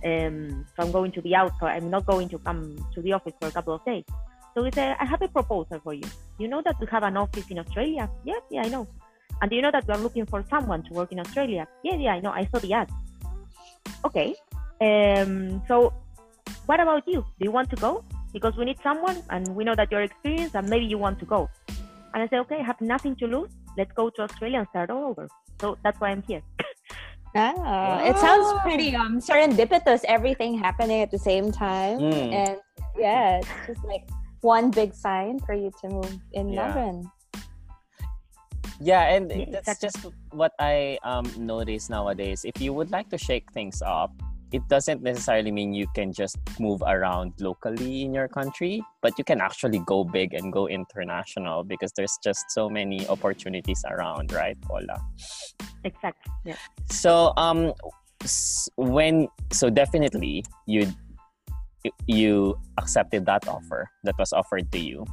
Um, 0.06 0.66
so 0.76 0.84
I'm 0.86 0.92
going 0.92 1.12
to 1.12 1.22
be 1.22 1.36
out, 1.36 1.52
so 1.60 1.66
I'm 1.66 1.90
not 1.90 2.06
going 2.06 2.30
to 2.30 2.38
come 2.40 2.78
to 2.94 3.02
the 3.02 3.14
office 3.14 3.34
for 3.42 3.48
a 3.48 3.52
couple 3.52 3.74
of 3.74 3.84
days. 3.84 4.06
So 4.56 4.64
he 4.64 4.72
said, 4.72 4.96
I 5.00 5.06
have 5.06 5.22
a 5.22 5.28
proposal 5.28 5.80
for 5.84 5.94
you. 5.94 6.04
You 6.38 6.48
know 6.48 6.62
that 6.64 6.80
we 6.80 6.88
have 6.92 7.04
an 7.04 7.18
office 7.18 7.46
in 7.50 7.60
Australia? 7.60 8.10
Yeah, 8.24 8.40
yeah, 8.50 8.64
I 8.64 8.70
know. 8.70 8.88
And 9.42 9.50
do 9.50 9.56
you 9.56 9.62
know 9.62 9.72
that 9.72 9.88
we 9.88 9.94
are 9.94 9.98
looking 9.98 10.26
for 10.26 10.44
someone 10.50 10.84
to 10.84 10.94
work 10.94 11.12
in 11.12 11.20
Australia? 11.20 11.68
Yeah, 11.84 11.96
yeah, 11.96 12.14
I 12.14 12.20
know. 12.20 12.32
I 12.32 12.46
saw 12.46 12.60
the 12.60 12.74
ad. 12.74 12.90
Okay. 14.06 14.36
Um, 14.82 15.62
so 15.68 15.94
what 16.66 16.80
about 16.80 17.08
you? 17.08 17.22
Do 17.40 17.46
you 17.46 17.52
want 17.52 17.70
to 17.72 17.76
go? 17.76 18.04
Because 18.34 18.56
we 18.58 18.66
need 18.66 18.80
someone 18.84 19.24
and 19.30 19.48
we 19.56 19.64
know 19.64 19.76
that 19.76 19.92
you're 19.92 20.04
experienced 20.04 20.56
and 20.56 20.70
maybe 20.70 20.86
you 20.86 20.98
want 20.98 21.20
to 21.20 21.26
go. 21.26 21.50
And 22.14 22.24
I 22.24 22.28
said, 22.28 22.40
okay, 22.40 22.60
I 22.60 22.64
have 22.64 22.80
nothing 22.82 23.16
to 23.18 23.28
lose. 23.28 23.50
Let's 23.78 23.92
go 23.94 24.10
to 24.10 24.22
Australia 24.24 24.60
and 24.60 24.68
start 24.70 24.90
all 24.90 25.06
over. 25.06 25.28
So 25.62 25.78
that's 25.84 26.00
why 26.00 26.10
I'm 26.10 26.24
here. 26.24 26.42
Ah, 27.36 27.54
wow. 27.58 28.04
it 28.04 28.18
sounds 28.18 28.60
pretty 28.62 28.96
um 28.96 29.20
serendipitous. 29.20 30.04
Everything 30.06 30.58
happening 30.58 31.02
at 31.02 31.12
the 31.12 31.20
same 31.20 31.52
time, 31.52 32.00
mm. 32.00 32.34
and 32.34 32.58
yeah, 32.98 33.38
it's 33.38 33.68
just 33.68 33.84
like 33.86 34.10
one 34.42 34.72
big 34.72 34.94
sign 34.94 35.40
for 35.40 35.54
you 35.54 35.72
to 35.82 35.90
move 35.90 36.18
in 36.34 36.50
yeah. 36.50 36.66
Melbourne. 36.66 37.12
Yeah, 38.82 39.14
and 39.14 39.30
that's 39.52 39.80
just 39.80 39.98
what 40.32 40.54
I 40.60 40.98
um 41.04 41.28
notice 41.38 41.90
nowadays. 41.90 42.46
If 42.46 42.62
you 42.62 42.74
would 42.74 42.92
like 42.92 43.10
to 43.10 43.18
shake 43.18 43.52
things 43.52 43.82
up, 43.86 44.12
it 44.52 44.68
doesn't 44.68 45.04
necessarily 45.04 45.52
mean 45.52 45.74
you 45.74 45.88
can 45.94 46.12
just 46.12 46.38
move 46.60 46.82
around 46.82 47.34
locally 47.40 48.04
in 48.04 48.14
your 48.14 48.28
country, 48.28 48.82
but 49.02 49.18
you 49.18 49.24
can 49.24 49.42
actually 49.42 49.80
go 49.80 50.04
big 50.04 50.34
and 50.34 50.52
go 50.52 50.68
international 50.68 51.64
because 51.64 51.92
there's 51.96 52.18
just 52.24 52.50
so 52.50 52.70
many 52.70 53.08
opportunities 53.08 53.84
around, 53.88 54.32
right, 54.32 54.60
Paula? 54.62 55.00
Exactly. 55.84 56.32
Yeah. 56.46 56.56
So 56.90 57.34
um 57.38 57.74
when 58.76 59.28
so 59.52 59.70
definitely 59.70 60.44
you 60.66 60.88
you 62.08 62.60
accepted 62.78 63.26
that 63.26 63.48
offer 63.48 63.90
that 64.04 64.16
was 64.18 64.34
offered 64.34 64.72
to 64.72 64.80
you. 64.80 65.06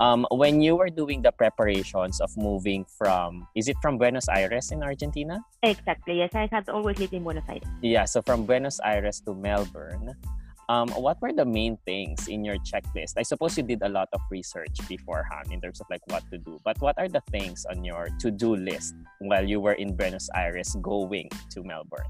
Um, 0.00 0.24
when 0.32 0.64
you 0.64 0.76
were 0.76 0.88
doing 0.88 1.20
the 1.20 1.30
preparations 1.30 2.24
of 2.24 2.34
moving 2.34 2.86
from, 2.88 3.46
is 3.54 3.68
it 3.68 3.76
from 3.82 3.98
Buenos 3.98 4.32
Aires 4.32 4.72
in 4.72 4.82
Argentina? 4.82 5.44
Exactly. 5.62 6.24
Yes, 6.24 6.32
I 6.34 6.48
had 6.50 6.70
always 6.70 6.98
lived 6.98 7.12
in 7.12 7.22
Buenos 7.22 7.44
Aires. 7.46 7.68
Yeah, 7.82 8.06
so 8.06 8.22
from 8.22 8.46
Buenos 8.46 8.80
Aires 8.80 9.20
to 9.28 9.34
Melbourne, 9.34 10.16
um, 10.70 10.88
what 10.96 11.20
were 11.20 11.34
the 11.34 11.44
main 11.44 11.76
things 11.84 12.28
in 12.28 12.46
your 12.46 12.56
checklist? 12.64 13.18
I 13.18 13.22
suppose 13.22 13.58
you 13.58 13.62
did 13.62 13.82
a 13.82 13.90
lot 13.90 14.08
of 14.14 14.22
research 14.30 14.72
beforehand 14.88 15.52
in 15.52 15.60
terms 15.60 15.82
of 15.82 15.86
like 15.90 16.00
what 16.06 16.24
to 16.30 16.38
do, 16.38 16.58
but 16.64 16.80
what 16.80 16.96
are 16.96 17.08
the 17.08 17.20
things 17.30 17.66
on 17.68 17.84
your 17.84 18.08
to-do 18.20 18.56
list 18.56 18.94
while 19.18 19.46
you 19.46 19.60
were 19.60 19.74
in 19.74 19.94
Buenos 19.94 20.30
Aires 20.34 20.76
going 20.80 21.28
to 21.50 21.62
Melbourne? 21.62 22.08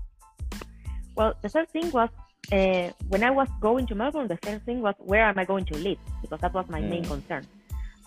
Well, 1.17 1.35
the 1.43 1.49
first 1.49 1.73
thing 1.73 1.91
was 1.91 2.09
uh, 2.53 2.91
when 3.09 3.25
I 3.25 3.31
was 3.31 3.49
going 3.61 3.89
to 3.89 3.97
Melbourne, 3.97 4.29
the 4.29 4.39
first 4.47 4.63
thing 4.65 4.81
was 4.81 4.95
where 4.99 5.25
am 5.25 5.41
I 5.41 5.45
going 5.45 5.65
to 5.65 5.77
live 5.77 5.99
because 6.23 6.39
that 6.39 6.55
was 6.55 6.67
my 6.69 6.81
mm. 6.81 6.89
main 6.89 7.05
concern. 7.05 7.45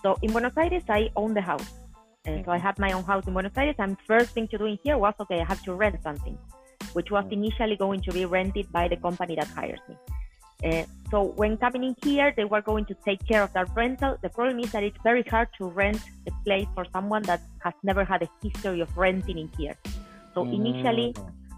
So 0.04 0.18
in 0.20 0.32
Buenos 0.32 0.52
Aires, 0.58 0.82
I 0.90 1.10
own 1.16 1.32
the 1.32 1.40
house. 1.40 1.72
Uh, 2.28 2.42
so 2.44 2.52
I 2.52 2.58
had 2.58 2.78
my 2.78 2.92
own 2.92 3.04
house 3.04 3.26
in 3.26 3.32
Buenos 3.32 3.56
Aires, 3.56 3.76
and 3.78 3.96
first 4.06 4.32
thing 4.32 4.46
to 4.48 4.58
do 4.58 4.66
in 4.66 4.78
here 4.84 4.98
was 4.98 5.14
okay, 5.18 5.40
I 5.40 5.44
have 5.44 5.62
to 5.62 5.72
rent 5.74 5.96
something, 6.02 6.36
which 6.92 7.10
was 7.10 7.24
mm. 7.24 7.32
initially 7.32 7.76
going 7.76 8.02
to 8.02 8.12
be 8.12 8.26
rented 8.26 8.70
by 8.70 8.86
the 8.86 8.96
company 8.96 9.34
that 9.36 9.48
hires 9.48 9.80
me. 9.88 9.96
Uh, 10.62 10.84
so 11.10 11.32
when 11.40 11.56
coming 11.56 11.84
in 11.84 11.96
here, 12.02 12.34
they 12.36 12.44
were 12.44 12.60
going 12.60 12.84
to 12.84 12.94
take 13.06 13.26
care 13.26 13.42
of 13.42 13.50
that 13.54 13.68
rental. 13.74 14.18
The 14.20 14.28
problem 14.28 14.60
is 14.60 14.72
that 14.72 14.82
it's 14.82 15.02
very 15.02 15.22
hard 15.22 15.48
to 15.58 15.68
rent 15.68 16.02
a 16.26 16.32
place 16.44 16.68
for 16.74 16.84
someone 16.92 17.22
that 17.22 17.40
has 17.60 17.74
never 17.82 18.04
had 18.04 18.22
a 18.22 18.28
history 18.42 18.80
of 18.80 18.94
renting 18.96 19.38
in 19.38 19.50
here. 19.56 19.76
So 20.34 20.44
mm. 20.44 20.52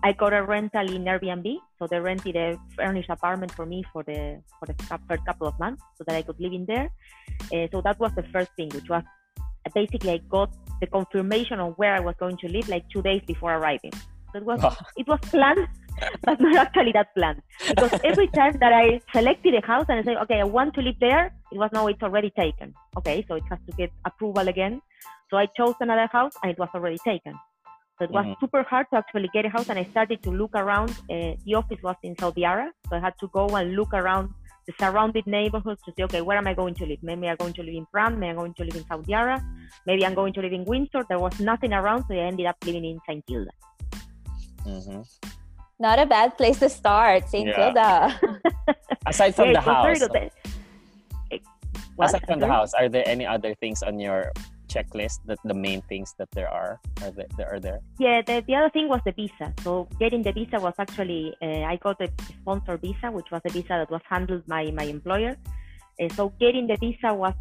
I 0.07 0.13
got 0.13 0.33
a 0.33 0.43
rental 0.45 0.87
in 0.97 1.03
Airbnb. 1.05 1.49
So 1.79 1.89
they 1.91 1.99
rented 1.99 2.37
a 2.37 2.57
furnished 2.77 3.11
apartment 3.11 3.51
for 3.51 3.67
me 3.67 3.85
for 3.93 4.05
the 4.05 4.41
for 4.59 4.67
the 4.71 4.77
first 5.09 5.25
couple 5.27 5.49
of 5.49 5.59
months, 5.59 5.83
so 5.99 6.05
that 6.07 6.15
I 6.15 6.23
could 6.23 6.39
live 6.39 6.53
in 6.53 6.65
there. 6.73 6.89
Uh, 7.53 7.67
so 7.73 7.81
that 7.87 7.99
was 7.99 8.13
the 8.15 8.23
first 8.35 8.51
thing, 8.57 8.69
which 8.77 8.89
was 8.89 9.03
basically 9.75 10.13
I 10.13 10.19
got 10.37 10.51
the 10.81 10.87
confirmation 10.87 11.59
on 11.59 11.73
where 11.73 11.95
I 11.95 11.99
was 12.09 12.15
going 12.21 12.37
to 12.45 12.49
live 12.57 12.69
like 12.69 12.85
two 12.95 13.03
days 13.03 13.23
before 13.27 13.53
arriving. 13.59 13.95
So 14.31 14.39
it 14.43 14.45
was 14.45 14.61
it 15.01 15.09
was 15.09 15.19
planned 15.35 15.67
but 16.27 16.41
not 16.41 16.55
actually 16.57 16.93
that 16.93 17.09
planned 17.17 17.41
Because 17.69 17.99
every 18.05 18.29
time 18.29 18.55
that 18.61 18.73
I 18.73 19.01
selected 19.13 19.55
a 19.55 19.67
house 19.67 19.87
and 19.89 19.99
I 19.99 20.03
say, 20.03 20.15
okay, 20.25 20.41
I 20.41 20.45
want 20.45 20.75
to 20.75 20.83
live 20.83 20.99
there, 21.01 21.33
it 21.51 21.59
was 21.59 21.71
no, 21.73 21.89
it's 21.89 22.03
already 22.03 22.31
taken. 22.31 22.75
Okay, 22.99 23.25
so 23.27 23.35
it 23.35 23.45
has 23.51 23.59
to 23.69 23.73
get 23.77 23.91
approval 24.05 24.47
again. 24.47 24.83
So 25.31 25.39
I 25.39 25.47
chose 25.57 25.75
another 25.81 26.07
house 26.13 26.35
and 26.43 26.53
it 26.53 26.59
was 26.59 26.69
already 26.75 26.99
taken. 26.99 27.35
So 27.99 28.05
it 28.05 28.11
was 28.11 28.27
mm-hmm. 28.27 28.41
super 28.41 28.63
hard 28.63 28.87
to 28.91 28.99
actually 28.99 29.31
get 29.33 29.47
a 29.47 29.49
house 29.49 29.71
and 29.71 29.79
I 29.79 29.85
started 29.85 30.23
to 30.25 30.31
look 30.31 30.55
around. 30.55 30.91
Uh, 31.11 31.33
the 31.47 31.55
office 31.55 31.83
was 31.83 31.97
in 32.03 32.17
South 32.19 32.37
Yarra, 32.37 32.71
so 32.91 32.97
I 32.97 33.01
had 33.01 33.15
to 33.21 33.29
go 33.29 33.47
and 33.57 33.75
look 33.75 33.95
around 33.95 34.35
the 34.67 34.75
surrounding 34.79 35.23
neighborhoods 35.27 35.81
to 35.87 35.93
say, 35.97 36.03
okay, 36.03 36.21
where 36.21 36.37
am 36.37 36.47
I 36.47 36.53
going 36.53 36.75
to 36.75 36.85
live? 36.85 36.99
Maybe 37.03 37.27
I'm 37.27 37.37
going 37.37 37.55
to 37.55 37.63
live 37.63 37.75
in 37.75 37.87
Prahran, 37.87 38.19
maybe 38.19 38.31
I'm 38.31 38.37
going 38.37 38.55
to 38.55 38.65
live 38.65 38.77
in 38.77 38.87
South 38.87 39.09
Yarra, 39.09 39.43
maybe 39.87 40.05
I'm 40.05 40.15
going 40.15 40.35
to 40.35 40.41
live 40.43 40.53
in 40.53 40.65
Windsor. 40.65 41.07
There 41.09 41.19
was 41.19 41.41
nothing 41.41 41.73
around, 41.73 42.05
so 42.07 42.15
I 42.15 42.19
ended 42.19 42.47
up 42.47 42.57
living 42.67 42.85
in 42.85 43.01
St. 43.07 43.25
Kilda. 43.27 43.51
Mm-hmm. 44.67 45.01
Not 45.79 45.99
a 45.99 46.07
bad 46.07 46.37
place 46.37 46.59
to 46.59 46.69
start, 46.69 47.29
St. 47.29 47.49
Yeah. 47.49 47.57
Kilda. 47.57 48.21
Aside 49.07 49.35
from 49.35 49.47
yeah, 49.47 49.53
the 49.53 49.61
house. 49.61 50.03
Aside 51.99 52.27
from 52.27 52.41
the 52.41 52.47
house, 52.47 52.75
are 52.75 52.89
there 52.89 53.07
any 53.07 53.25
other 53.25 53.55
things 53.55 53.83
on 53.83 53.99
your 53.99 54.33
checklist 54.69 55.21
that 55.27 55.39
the 55.45 55.55
main 55.55 55.81
things 55.83 56.15
that 56.19 56.31
there 56.33 56.49
are 56.49 56.81
are 57.03 57.11
there, 57.11 57.49
are 57.53 57.61
there 57.61 57.81
yeah 57.99 58.23
the, 58.23 58.43
the 58.47 58.55
other 58.55 58.71
thing 58.71 58.89
was 58.89 59.01
the 59.05 59.13
visa 59.13 59.53
so 59.63 59.89
getting 59.99 60.23
the 60.23 60.33
visa 60.33 60.59
was 60.61 60.75
actually 60.79 61.35
uh, 61.43 61.63
i 61.73 61.77
got 61.77 62.01
a 62.01 62.09
sponsor 62.29 62.77
visa 62.77 63.11
which 63.11 63.31
was 63.31 63.41
a 63.45 63.51
visa 63.51 63.75
that 63.81 63.91
was 63.91 64.03
handled 64.09 64.45
by 64.47 64.71
my 64.71 64.85
employer 64.85 65.37
uh, 65.99 66.09
so 66.11 66.33
getting 66.39 66.67
the 66.67 66.77
visa 66.77 67.15
was 67.15 67.35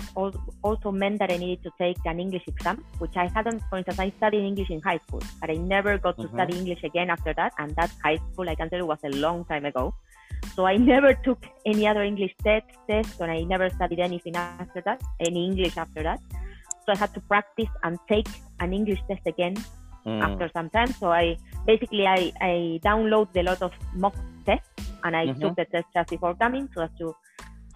also 0.63 0.91
meant 0.91 1.19
that 1.19 1.29
I 1.29 1.37
needed 1.37 1.61
to 1.63 1.71
take 1.77 1.97
an 2.05 2.19
English 2.21 2.43
exam, 2.47 2.85
which 2.99 3.17
I 3.17 3.27
hadn't. 3.27 3.61
For 3.69 3.77
instance, 3.77 3.99
I 3.99 4.11
studied 4.17 4.45
English 4.45 4.69
in 4.69 4.81
high 4.81 4.99
school, 4.99 5.21
but 5.41 5.49
I 5.49 5.55
never 5.55 5.97
got 5.97 6.15
to 6.17 6.23
mm-hmm. 6.23 6.35
study 6.35 6.57
English 6.57 6.83
again 6.83 7.09
after 7.09 7.33
that. 7.33 7.51
And 7.59 7.75
that 7.75 7.91
high 8.01 8.17
school, 8.31 8.49
I 8.49 8.55
can 8.55 8.69
tell 8.69 8.79
you, 8.79 8.85
was 8.85 9.03
a 9.03 9.09
long 9.09 9.43
time 9.45 9.65
ago. 9.65 9.93
So 10.55 10.65
I 10.65 10.77
never 10.77 11.13
took 11.13 11.45
any 11.65 11.85
other 11.85 12.03
English 12.03 12.33
test, 12.43 12.67
test, 12.87 13.19
and 13.19 13.29
I 13.29 13.41
never 13.41 13.69
studied 13.71 13.99
anything 13.99 14.37
after 14.37 14.81
that, 14.85 15.01
any 15.19 15.45
English 15.45 15.75
after 15.77 16.01
that. 16.03 16.21
So 16.85 16.93
I 16.93 16.97
had 16.97 17.13
to 17.13 17.21
practice 17.21 17.69
and 17.83 17.97
take 18.07 18.27
an 18.59 18.73
English 18.73 18.99
test 19.09 19.25
again 19.25 19.55
mm. 20.05 20.21
after 20.21 20.49
some 20.53 20.69
time. 20.69 20.91
So 20.93 21.11
I 21.11 21.37
basically 21.65 22.07
I, 22.07 22.31
I 22.41 22.79
downloaded 22.83 23.37
a 23.37 23.43
lot 23.43 23.61
of 23.61 23.71
mock 23.93 24.15
tests 24.45 24.69
and 25.03 25.15
I 25.15 25.27
mm-hmm. 25.27 25.41
took 25.41 25.55
the 25.55 25.65
test 25.65 25.87
just 25.93 26.09
before 26.09 26.35
coming 26.35 26.69
so 26.73 26.83
as 26.83 26.89
to 26.99 27.15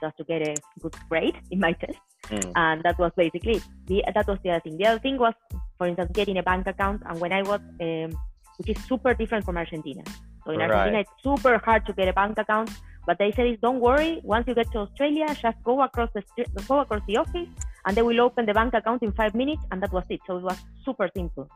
just 0.02 0.18
to 0.18 0.24
get 0.24 0.42
a 0.48 0.56
good 0.82 0.96
grade 1.10 1.38
in 1.52 1.60
my 1.60 1.74
test. 1.74 2.00
Mm. 2.28 2.52
And 2.56 2.84
that 2.84 3.00
was 3.00 3.12
basically 3.16 3.62
the, 3.88 4.04
that 4.14 4.28
was 4.28 4.38
the 4.44 4.52
other 4.52 4.62
thing. 4.62 4.78
The 4.78 4.86
other 4.86 5.00
thing 5.00 5.18
was, 5.18 5.34
for 5.78 5.88
instance, 5.88 6.12
getting 6.14 6.38
a 6.38 6.44
bank 6.44 6.68
account. 6.68 7.02
And 7.06 7.20
when 7.20 7.34
I 7.34 7.42
was, 7.42 7.60
um, 7.82 8.18
which 8.58 8.70
is 8.70 8.84
super 8.86 9.14
different 9.14 9.46
from 9.46 9.58
Argentina. 9.58 10.04
So 10.46 10.52
in 10.52 10.62
Argentina, 10.62 10.98
right. 10.98 11.08
it's 11.08 11.24
super 11.24 11.58
hard 11.58 11.86
to 11.88 11.94
get 11.94 12.08
a 12.08 12.14
bank 12.14 12.38
account. 12.38 12.70
But 13.10 13.18
they 13.18 13.32
said, 13.32 13.48
is 13.48 13.58
don't 13.60 13.80
worry. 13.80 14.22
Once 14.22 14.46
you 14.48 14.54
get 14.54 14.72
to 14.74 14.86
Australia, 14.86 15.26
just 15.34 15.58
go 15.64 15.82
across 15.82 16.12
the 16.14 16.22
street, 16.30 16.48
go 16.68 16.82
across 16.82 17.02
the 17.08 17.18
office, 17.18 17.50
and 17.88 17.98
they 17.98 18.04
will 18.04 18.22
open 18.22 18.46
the 18.46 18.54
bank 18.54 18.76
account 18.76 19.02
in 19.02 19.12
five 19.14 19.34
minutes. 19.34 19.64
And 19.72 19.82
that 19.82 19.92
was 19.92 20.04
it. 20.12 20.20
So 20.28 20.38
it 20.38 20.44
was 20.44 20.58
super 20.86 21.10
simple. 21.18 21.50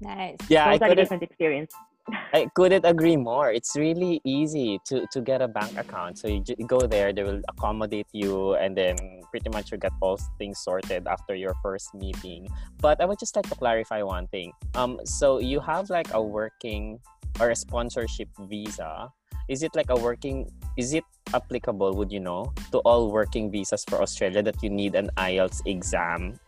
Nice. 0.00 0.36
Yeah, 0.48 0.70
totally 0.70 0.94
different 0.94 1.24
experience. 1.24 1.72
I 2.32 2.46
couldn't 2.54 2.86
agree 2.86 3.16
more. 3.16 3.50
It's 3.50 3.74
really 3.74 4.20
easy 4.22 4.78
to, 4.86 5.08
to 5.10 5.20
get 5.20 5.42
a 5.42 5.48
bank 5.48 5.76
account. 5.76 6.20
So 6.20 6.28
you, 6.28 6.44
you 6.56 6.68
go 6.68 6.78
there, 6.78 7.12
they 7.12 7.24
will 7.24 7.42
accommodate 7.48 8.06
you, 8.12 8.54
and 8.54 8.78
then 8.78 8.94
pretty 9.32 9.50
much 9.50 9.72
you 9.72 9.78
get 9.78 9.90
all 10.00 10.20
things 10.38 10.60
sorted 10.60 11.08
after 11.08 11.34
your 11.34 11.54
first 11.64 11.92
meeting. 11.94 12.46
But 12.80 13.00
I 13.00 13.06
would 13.06 13.18
just 13.18 13.34
like 13.34 13.48
to 13.48 13.56
clarify 13.56 14.02
one 14.04 14.28
thing. 14.28 14.52
Um, 14.76 15.00
so 15.02 15.40
you 15.40 15.58
have 15.58 15.90
like 15.90 16.14
a 16.14 16.22
working 16.22 17.00
or 17.40 17.50
a 17.50 17.56
sponsorship 17.56 18.28
visa. 18.42 19.10
Is 19.48 19.62
it 19.62 19.74
like 19.74 19.90
a 19.90 19.96
working? 19.96 20.50
Is 20.76 20.94
it 20.94 21.04
applicable? 21.34 21.94
Would 21.96 22.12
you 22.12 22.20
know 22.20 22.52
to 22.72 22.78
all 22.84 23.10
working 23.10 23.50
visas 23.50 23.84
for 23.88 24.00
Australia 24.00 24.42
that 24.42 24.62
you 24.62 24.70
need 24.70 24.94
an 24.94 25.10
IELTS 25.16 25.64
exam 25.66 26.38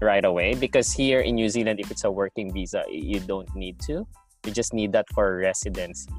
right 0.00 0.24
away? 0.24 0.54
Because 0.54 0.92
here 0.92 1.20
in 1.20 1.34
New 1.34 1.48
Zealand, 1.48 1.80
if 1.80 1.90
it's 1.90 2.04
a 2.04 2.10
working 2.10 2.52
visa, 2.52 2.84
you 2.88 3.20
don't 3.20 3.50
need 3.54 3.78
to 3.90 4.06
you 4.46 4.52
just 4.52 4.74
need 4.74 4.92
that 4.92 5.06
for 5.14 5.36
residency. 5.36 6.10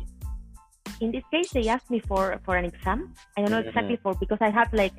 In 1.02 1.12
this 1.12 1.24
case, 1.32 1.52
they 1.52 1.68
asked 1.68 1.90
me 1.90 2.00
for 2.00 2.40
for 2.46 2.56
an 2.56 2.66
exam. 2.66 3.14
I 3.36 3.42
don't 3.42 3.52
know 3.52 3.60
mm-hmm. 3.60 3.70
exactly 3.70 3.98
for 4.02 4.16
because 4.16 4.40
I 4.40 4.50
have 4.50 4.72
like 4.74 4.94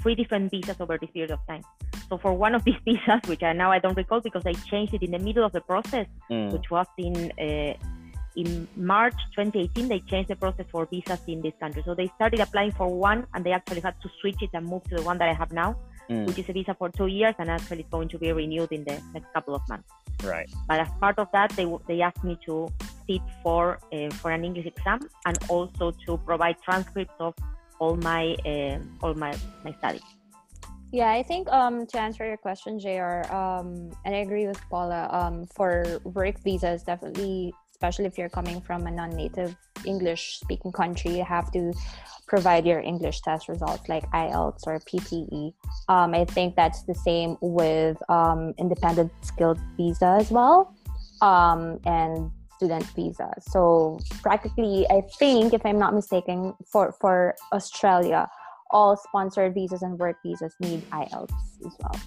three 0.00 0.14
different 0.14 0.50
visas 0.50 0.76
over 0.80 0.96
this 0.98 1.10
period 1.10 1.32
of 1.32 1.40
time. 1.48 1.62
So 2.08 2.18
for 2.18 2.32
one 2.32 2.54
of 2.54 2.62
these 2.68 2.78
visas, 2.84 3.22
which 3.26 3.42
I 3.42 3.52
now 3.52 3.72
I 3.72 3.78
don't 3.78 3.96
recall 3.96 4.20
because 4.20 4.44
I 4.46 4.52
changed 4.70 4.94
it 4.94 5.02
in 5.02 5.10
the 5.10 5.18
middle 5.18 5.44
of 5.44 5.52
the 5.52 5.60
process, 5.60 6.06
mm. 6.30 6.52
which 6.52 6.70
was 6.70 6.86
in 6.98 7.32
uh, 7.34 7.74
in 8.36 8.68
March 8.76 9.14
2018, 9.36 9.88
they 9.88 10.00
changed 10.00 10.30
the 10.30 10.36
process 10.36 10.66
for 10.70 10.86
visas 10.86 11.20
in 11.26 11.42
this 11.42 11.54
country. 11.60 11.82
So 11.84 11.94
they 11.94 12.10
started 12.16 12.40
applying 12.40 12.72
for 12.72 12.88
one, 12.88 13.26
and 13.34 13.44
they 13.44 13.52
actually 13.52 13.80
had 13.80 14.00
to 14.02 14.08
switch 14.20 14.40
it 14.42 14.50
and 14.52 14.66
move 14.66 14.84
to 14.84 14.96
the 14.96 15.02
one 15.02 15.18
that 15.18 15.28
I 15.28 15.34
have 15.34 15.52
now, 15.52 15.76
mm. 16.08 16.26
which 16.26 16.38
is 16.38 16.48
a 16.48 16.52
visa 16.52 16.74
for 16.78 16.88
two 16.88 17.06
years, 17.06 17.34
and 17.38 17.50
actually 17.50 17.80
it's 17.80 17.90
going 17.90 18.08
to 18.08 18.18
be 18.18 18.32
renewed 18.32 18.72
in 18.72 18.84
the 18.84 19.00
next 19.12 19.32
couple 19.32 19.54
of 19.54 19.62
months. 19.68 19.88
Right. 20.24 20.50
But 20.66 20.80
as 20.80 20.88
part 21.00 21.18
of 21.18 21.28
that, 21.32 21.50
they 21.50 21.66
they 21.86 22.00
asked 22.00 22.24
me 22.24 22.38
to 22.46 22.68
sit 23.06 23.22
for 23.42 23.78
uh, 23.92 24.10
for 24.10 24.30
an 24.32 24.44
English 24.44 24.66
exam 24.66 25.08
and 25.26 25.38
also 25.48 25.92
to 26.06 26.18
provide 26.18 26.56
transcripts 26.62 27.14
of 27.20 27.34
all 27.78 27.96
my 27.96 28.34
uh, 28.44 28.78
all 29.02 29.14
my 29.14 29.36
my 29.64 29.72
studies. 29.78 30.02
Yeah, 30.90 31.10
I 31.10 31.22
think 31.22 31.48
um, 31.52 31.86
to 31.86 32.00
answer 32.00 32.26
your 32.26 32.38
question, 32.38 32.80
Jr. 32.80 33.30
Um, 33.30 33.92
and 34.04 34.14
I 34.14 34.20
agree 34.20 34.46
with 34.46 34.60
Paula. 34.70 35.08
Um, 35.12 35.44
for 35.54 36.00
work 36.04 36.40
visas, 36.40 36.82
definitely, 36.82 37.52
especially 37.78 38.06
if 38.06 38.18
you're 38.18 38.28
coming 38.28 38.60
from 38.60 38.88
a 38.88 38.90
non-native 38.90 39.54
English-speaking 39.86 40.72
country, 40.72 41.16
you 41.16 41.24
have 41.24 41.52
to 41.52 41.72
provide 42.26 42.66
your 42.66 42.80
English 42.80 43.20
test 43.20 43.48
results 43.48 43.88
like 43.88 44.04
IELTS 44.10 44.66
or 44.66 44.80
PTE. 44.80 45.54
Um, 45.88 46.12
I 46.12 46.24
think 46.24 46.56
that's 46.56 46.82
the 46.82 46.94
same 46.94 47.36
with 47.40 47.96
um, 48.10 48.52
independent 48.58 49.12
skilled 49.22 49.60
visa 49.76 50.18
as 50.18 50.32
well 50.32 50.74
um, 51.22 51.78
and 51.86 52.32
student 52.56 52.84
visa. 52.96 53.30
So 53.40 54.00
practically, 54.22 54.84
I 54.90 55.02
think, 55.16 55.54
if 55.54 55.64
I'm 55.64 55.78
not 55.78 55.94
mistaken, 55.94 56.54
for, 56.66 56.92
for 57.00 57.36
Australia, 57.52 58.28
all 58.72 58.96
sponsored 58.96 59.54
visas 59.54 59.82
and 59.82 59.96
work 60.00 60.16
visas 60.26 60.52
need 60.58 60.82
IELTS 60.90 61.30
as 61.64 61.72
well. 61.78 62.00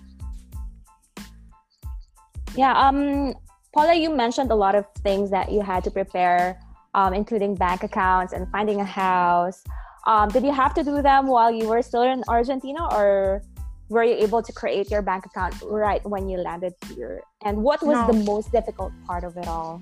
Yeah, 2.57 2.73
um, 2.77 3.33
Paula, 3.73 3.95
you 3.95 4.13
mentioned 4.13 4.51
a 4.51 4.55
lot 4.55 4.75
of 4.75 4.85
things 4.99 5.31
that 5.31 5.49
you 5.51 5.61
had 5.61 5.83
to 5.85 5.91
prepare, 5.91 6.59
um, 6.93 7.13
including 7.13 7.55
bank 7.55 7.83
accounts 7.83 8.33
and 8.33 8.49
finding 8.51 8.81
a 8.81 8.85
house. 8.85 9.63
Um, 10.07 10.27
did 10.27 10.43
you 10.43 10.51
have 10.51 10.73
to 10.73 10.83
do 10.83 11.01
them 11.01 11.27
while 11.27 11.51
you 11.51 11.67
were 11.69 11.81
still 11.81 12.01
in 12.01 12.21
Argentina, 12.27 12.83
or 12.93 13.43
were 13.87 14.03
you 14.03 14.15
able 14.15 14.41
to 14.41 14.51
create 14.51 14.91
your 14.91 15.01
bank 15.01 15.25
account 15.25 15.55
right 15.63 16.03
when 16.05 16.27
you 16.27 16.37
landed 16.37 16.73
here? 16.93 17.21
And 17.45 17.63
what 17.63 17.81
was 17.81 17.95
no. 17.95 18.07
the 18.07 18.25
most 18.25 18.51
difficult 18.51 18.91
part 19.07 19.23
of 19.23 19.37
it 19.37 19.47
all? 19.47 19.81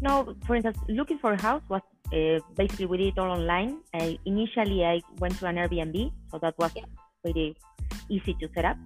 No, 0.00 0.34
for 0.44 0.56
instance, 0.56 0.78
looking 0.88 1.18
for 1.18 1.32
a 1.32 1.40
house 1.40 1.62
was 1.68 1.82
uh, 2.12 2.40
basically 2.56 2.86
we 2.86 2.96
did 2.98 3.06
it 3.08 3.18
all 3.18 3.30
online. 3.30 3.78
I, 3.94 4.18
initially, 4.24 4.84
I 4.84 5.00
went 5.20 5.38
to 5.38 5.46
an 5.46 5.56
Airbnb, 5.56 6.12
so 6.30 6.38
that 6.40 6.58
was 6.58 6.72
yeah. 6.74 6.84
pretty 7.22 7.56
easy 8.08 8.34
to 8.40 8.48
set 8.52 8.64
up. 8.64 8.76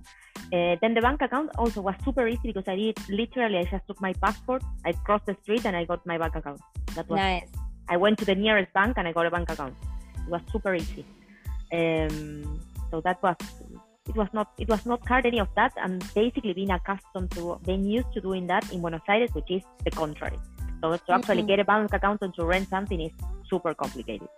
Uh, 0.53 0.77
then 0.81 0.95
the 0.95 1.01
bank 1.01 1.23
account 1.23 1.51
also 1.57 1.81
was 1.81 1.95
super 2.05 2.27
easy 2.27 2.53
because 2.53 2.67
I 2.67 2.75
did 2.75 2.99
literally 3.09 3.59
I 3.59 3.65
just 3.65 3.87
took 3.87 4.01
my 4.01 4.13
passport, 4.15 4.63
I 4.85 4.93
crossed 4.93 5.27
the 5.27 5.37
street, 5.43 5.65
and 5.65 5.77
I 5.77 5.85
got 5.85 6.05
my 6.05 6.19
bank 6.19 6.35
account. 6.35 6.61
That 6.97 7.09
was 7.09 7.19
nice. 7.19 7.49
I 7.89 7.97
went 7.97 8.19
to 8.19 8.25
the 8.25 8.35
nearest 8.35 8.73
bank 8.73 8.95
and 8.97 9.07
I 9.07 9.13
got 9.13 9.27
a 9.27 9.31
bank 9.31 9.51
account. 9.51 9.75
It 10.15 10.29
was 10.29 10.41
super 10.53 10.75
easy. 10.75 11.05
Um, 11.73 12.61
so 12.91 13.01
that 13.03 13.23
was 13.23 13.37
it 14.09 14.17
was 14.17 14.29
not 14.33 14.53
it 14.59 14.69
was 14.69 14.85
not 14.87 15.07
hard 15.07 15.27
any 15.27 15.39
of 15.39 15.49
that 15.55 15.73
and 15.77 16.03
basically 16.15 16.53
being 16.53 16.71
accustomed 16.71 17.31
to 17.33 17.61
being 17.65 17.85
used 17.85 18.13
to 18.15 18.21
doing 18.21 18.47
that 18.49 18.65
in 18.73 18.81
Buenos 18.81 19.03
Aires, 19.09 19.31
which 19.35 19.51
is 19.51 19.63
the 19.85 19.91
contrary. 19.91 20.39
So 20.83 20.97
to 20.97 21.13
actually 21.13 21.39
mm-hmm. 21.39 21.47
get 21.47 21.61
a 21.61 21.65
bank 21.65 21.93
account 21.93 22.23
and 22.23 22.35
to 22.35 22.45
rent 22.45 22.69
something 22.69 23.01
is 23.01 23.13
super 23.49 23.75
complicated. 23.75 24.29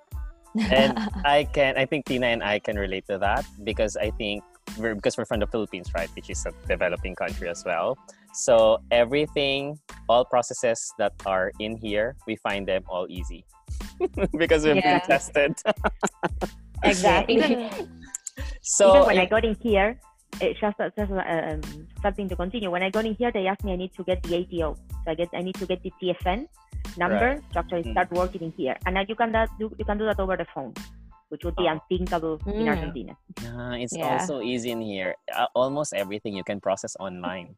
and 0.70 0.98
I 1.24 1.44
can 1.44 1.78
I 1.78 1.86
think 1.86 2.06
Tina 2.06 2.26
and 2.26 2.42
I 2.42 2.58
can 2.58 2.76
relate 2.76 3.06
to 3.08 3.18
that 3.18 3.46
because 3.64 3.96
I 3.96 4.10
think 4.10 4.42
we're 4.78 4.94
because 4.94 5.16
we're 5.16 5.24
from 5.24 5.40
the 5.40 5.46
Philippines, 5.46 5.90
right, 5.94 6.08
which 6.14 6.30
is 6.30 6.44
a 6.46 6.52
developing 6.66 7.14
country 7.14 7.48
as 7.48 7.64
well. 7.64 7.98
So 8.32 8.80
everything, 8.90 9.78
all 10.08 10.24
processes 10.24 10.92
that 10.98 11.12
are 11.26 11.52
in 11.58 11.76
here, 11.76 12.16
we 12.26 12.36
find 12.36 12.66
them 12.66 12.84
all 12.88 13.06
easy 13.08 13.44
because 14.38 14.64
we've 14.64 14.76
yeah. 14.76 14.98
been 14.98 15.06
tested. 15.06 15.54
exactly. 16.84 17.70
So 18.62 18.90
even 18.90 19.06
when 19.06 19.18
I 19.18 19.26
got 19.26 19.44
in 19.44 19.56
here, 19.60 19.98
it 20.40 20.56
just, 20.56 20.78
just 20.78 21.12
um, 21.12 21.60
something 22.00 22.28
to 22.28 22.36
continue. 22.36 22.70
When 22.70 22.82
I 22.82 22.88
got 22.88 23.04
in 23.04 23.14
here, 23.14 23.30
they 23.30 23.46
asked 23.46 23.64
me 23.64 23.72
I 23.72 23.76
need 23.76 23.92
to 23.94 24.04
get 24.04 24.22
the 24.22 24.38
ATO. 24.38 24.74
So 25.04 25.10
I 25.10 25.14
get 25.14 25.28
I 25.34 25.42
need 25.42 25.56
to 25.56 25.66
get 25.66 25.82
the 25.82 25.92
TFN 26.00 26.46
number 26.96 27.42
right. 27.42 27.52
to 27.52 27.58
actually 27.58 27.90
start 27.90 28.08
mm. 28.08 28.16
working 28.16 28.42
in 28.42 28.52
here. 28.52 28.76
And 28.86 28.94
now 28.94 29.04
you 29.06 29.14
can 29.14 29.32
that 29.32 29.50
do 29.58 29.70
you 29.76 29.84
can 29.84 29.98
do 29.98 30.06
that 30.06 30.18
over 30.18 30.36
the 30.36 30.46
phone 30.54 30.72
which 31.32 31.48
would 31.48 31.56
be 31.56 31.64
oh. 31.64 31.72
unthinkable 31.72 32.36
mm. 32.44 32.60
in 32.60 32.68
Argentina. 32.68 33.16
Uh, 33.40 33.80
it's 33.80 33.96
yeah. 33.96 34.20
also 34.20 34.42
easy 34.42 34.70
in 34.70 34.82
here. 34.82 35.16
Uh, 35.34 35.48
almost 35.56 35.96
everything 35.96 36.36
you 36.36 36.44
can 36.44 36.60
process 36.60 36.94
online. 37.00 37.56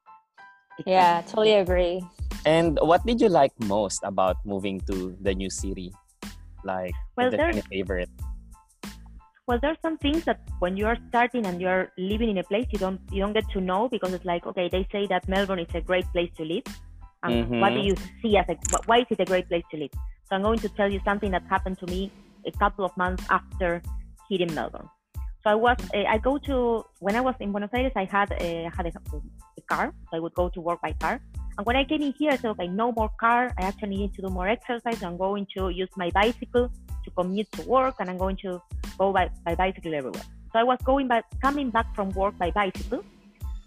Yeah, 0.86 1.22
totally 1.26 1.58
agree. 1.58 2.00
And 2.46 2.78
what 2.80 3.04
did 3.04 3.20
you 3.20 3.28
like 3.28 3.50
most 3.66 3.98
about 4.04 4.36
moving 4.46 4.78
to 4.86 5.18
the 5.20 5.34
new 5.34 5.50
city? 5.50 5.92
Like, 6.62 6.94
well, 7.16 7.30
there 7.30 7.50
any 7.50 7.62
favorite? 7.62 8.08
Well, 9.46 9.58
there's 9.60 9.76
some 9.82 9.98
things 9.98 10.24
that 10.24 10.40
when 10.60 10.76
you 10.76 10.86
are 10.86 10.96
starting 11.08 11.44
and 11.44 11.60
you're 11.60 11.90
living 11.98 12.30
in 12.30 12.38
a 12.38 12.44
place, 12.44 12.66
you 12.70 12.78
don't 12.78 13.00
you 13.10 13.20
don't 13.20 13.34
get 13.34 13.44
to 13.50 13.60
know 13.60 13.88
because 13.90 14.14
it's 14.14 14.24
like, 14.24 14.46
okay, 14.46 14.68
they 14.70 14.86
say 14.90 15.06
that 15.08 15.28
Melbourne 15.28 15.58
is 15.58 15.74
a 15.74 15.80
great 15.80 16.06
place 16.14 16.30
to 16.38 16.44
live. 16.44 16.62
Um, 17.24 17.32
mm-hmm. 17.32 17.60
What 17.60 17.74
do 17.74 17.80
you 17.80 17.94
see 18.22 18.36
as 18.38 18.46
a 18.48 18.56
why 18.86 19.00
is 19.02 19.06
it 19.10 19.20
a 19.20 19.26
great 19.26 19.48
place 19.48 19.66
to 19.72 19.76
live? 19.76 19.90
So 20.30 20.36
I'm 20.36 20.42
going 20.42 20.60
to 20.60 20.68
tell 20.70 20.90
you 20.90 21.00
something 21.04 21.30
that 21.32 21.42
happened 21.50 21.78
to 21.80 21.86
me 21.86 22.10
a 22.46 22.52
couple 22.52 22.84
of 22.84 22.96
months 22.96 23.24
after 23.30 23.82
hitting 24.28 24.52
Melbourne. 24.54 24.88
So 25.44 25.50
I 25.50 25.54
was, 25.54 25.76
uh, 25.94 26.04
I 26.08 26.16
go 26.18 26.38
to, 26.38 26.84
when 27.00 27.16
I 27.16 27.20
was 27.20 27.34
in 27.38 27.52
Buenos 27.52 27.68
Aires, 27.74 27.92
I 27.96 28.04
had, 28.04 28.32
uh, 28.32 28.70
had 28.74 28.86
a, 28.86 28.92
a, 29.58 29.62
car. 29.68 29.92
So 30.10 30.16
I 30.16 30.20
would 30.20 30.32
go 30.34 30.48
to 30.48 30.60
work 30.60 30.80
by 30.80 30.92
car. 30.92 31.20
And 31.58 31.66
when 31.66 31.76
I 31.76 31.84
came 31.84 32.00
in 32.00 32.14
here, 32.18 32.32
I 32.32 32.36
said, 32.36 32.50
okay, 32.52 32.66
no 32.66 32.92
more 32.92 33.10
car. 33.20 33.52
I 33.58 33.62
actually 33.64 33.96
need 33.96 34.14
to 34.14 34.22
do 34.22 34.28
more 34.28 34.48
exercise. 34.48 35.02
I'm 35.02 35.18
going 35.18 35.46
to 35.56 35.68
use 35.68 35.90
my 35.96 36.10
bicycle 36.10 36.70
to 37.04 37.10
commute 37.10 37.52
to 37.52 37.62
work 37.68 37.96
and 38.00 38.08
I'm 38.08 38.16
going 38.16 38.38
to 38.38 38.60
go 38.98 39.12
by, 39.12 39.28
by 39.44 39.54
bicycle 39.54 39.94
everywhere. 39.94 40.22
So 40.52 40.60
I 40.60 40.62
was 40.62 40.78
going 40.82 41.08
by, 41.08 41.22
coming 41.42 41.68
back 41.68 41.94
from 41.94 42.08
work 42.10 42.38
by 42.38 42.50
bicycle. 42.50 43.04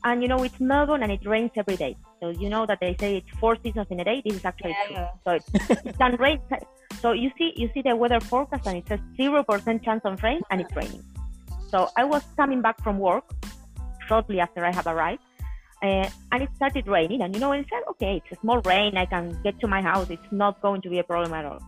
And 0.04 0.24
you 0.24 0.28
know, 0.28 0.42
it's 0.44 0.60
Melbourne 0.60 1.04
and 1.04 1.12
it 1.12 1.26
rains 1.28 1.52
every 1.56 1.76
day. 1.76 1.96
So 2.22 2.30
you 2.30 2.50
know 2.50 2.66
that 2.66 2.80
they 2.82 2.96
say 3.00 3.18
it's 3.18 3.40
four 3.40 3.56
seasons 3.62 3.88
in 3.92 4.00
a 4.00 4.04
day. 4.04 4.24
This 4.26 4.36
is 4.36 4.46
actually 4.46 4.76
yeah. 4.90 4.96
true. 4.96 5.08
So 5.26 5.32
it's, 5.36 5.86
it 5.86 5.98
can 5.98 6.16
rain. 6.16 6.40
So 7.02 7.12
you 7.12 7.32
see, 7.38 7.54
you 7.56 7.70
see 7.74 7.82
the 7.82 7.96
weather 7.96 8.20
forecast 8.20 8.68
and 8.68 8.78
it 8.78 8.88
says 8.88 9.00
zero 9.16 9.44
percent 9.44 9.84
chance 9.84 10.02
of 10.04 10.22
rain 10.24 10.42
and 10.50 10.62
it's 10.62 10.76
raining. 10.76 11.04
So 11.70 11.90
I 11.98 12.04
was 12.04 12.24
coming 12.36 12.62
back 12.62 12.82
from 12.84 12.98
work 12.98 13.26
shortly 14.08 14.40
after 14.40 14.66
I 14.66 14.72
have 14.72 14.88
arrived, 14.88 15.22
uh, 15.84 16.10
and 16.32 16.44
it 16.44 16.50
started 16.56 16.88
raining. 16.88 17.22
And 17.22 17.36
you 17.36 17.42
know, 17.42 17.52
I 17.52 17.60
said, 17.64 17.84
okay, 17.92 18.22
it's 18.24 18.38
a 18.38 18.42
small 18.42 18.62
rain. 18.62 18.98
I 18.98 19.06
can 19.06 19.38
get 19.44 19.60
to 19.60 19.68
my 19.68 19.82
house. 19.82 20.10
It's 20.10 20.32
not 20.32 20.62
going 20.62 20.82
to 20.82 20.90
be 20.90 21.00
a 21.00 21.04
problem 21.04 21.34
at 21.34 21.46
all. 21.46 21.60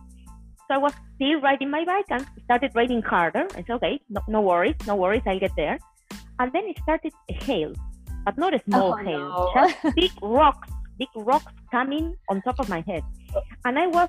So 0.66 0.74
I 0.74 0.78
was 0.78 0.92
still 1.16 1.40
riding 1.40 1.70
my 1.70 1.84
bike 1.84 2.06
and 2.10 2.22
it 2.22 2.44
started 2.44 2.70
raining 2.74 3.02
harder. 3.02 3.46
I 3.52 3.64
said, 3.66 3.70
okay, 3.70 4.00
no, 4.08 4.20
no 4.28 4.40
worries, 4.40 4.76
no 4.86 4.94
worries, 4.94 5.22
I'll 5.26 5.40
get 5.40 5.50
there. 5.56 5.78
And 6.38 6.52
then 6.52 6.64
it 6.64 6.78
started 6.82 7.12
a 7.28 7.32
hail, 7.32 7.72
but 8.24 8.38
not 8.38 8.54
a 8.54 8.60
small 8.66 8.92
oh, 8.92 8.96
hail, 8.96 9.18
no. 9.18 9.52
just 9.54 9.96
big 9.96 10.12
rocks, 10.22 10.68
big 10.96 11.08
rocks 11.16 11.52
coming 11.72 12.16
on 12.28 12.40
top 12.42 12.60
of 12.60 12.68
my 12.68 12.84
head. 12.86 13.02
And 13.64 13.78
I 13.80 13.88
was 13.88 14.08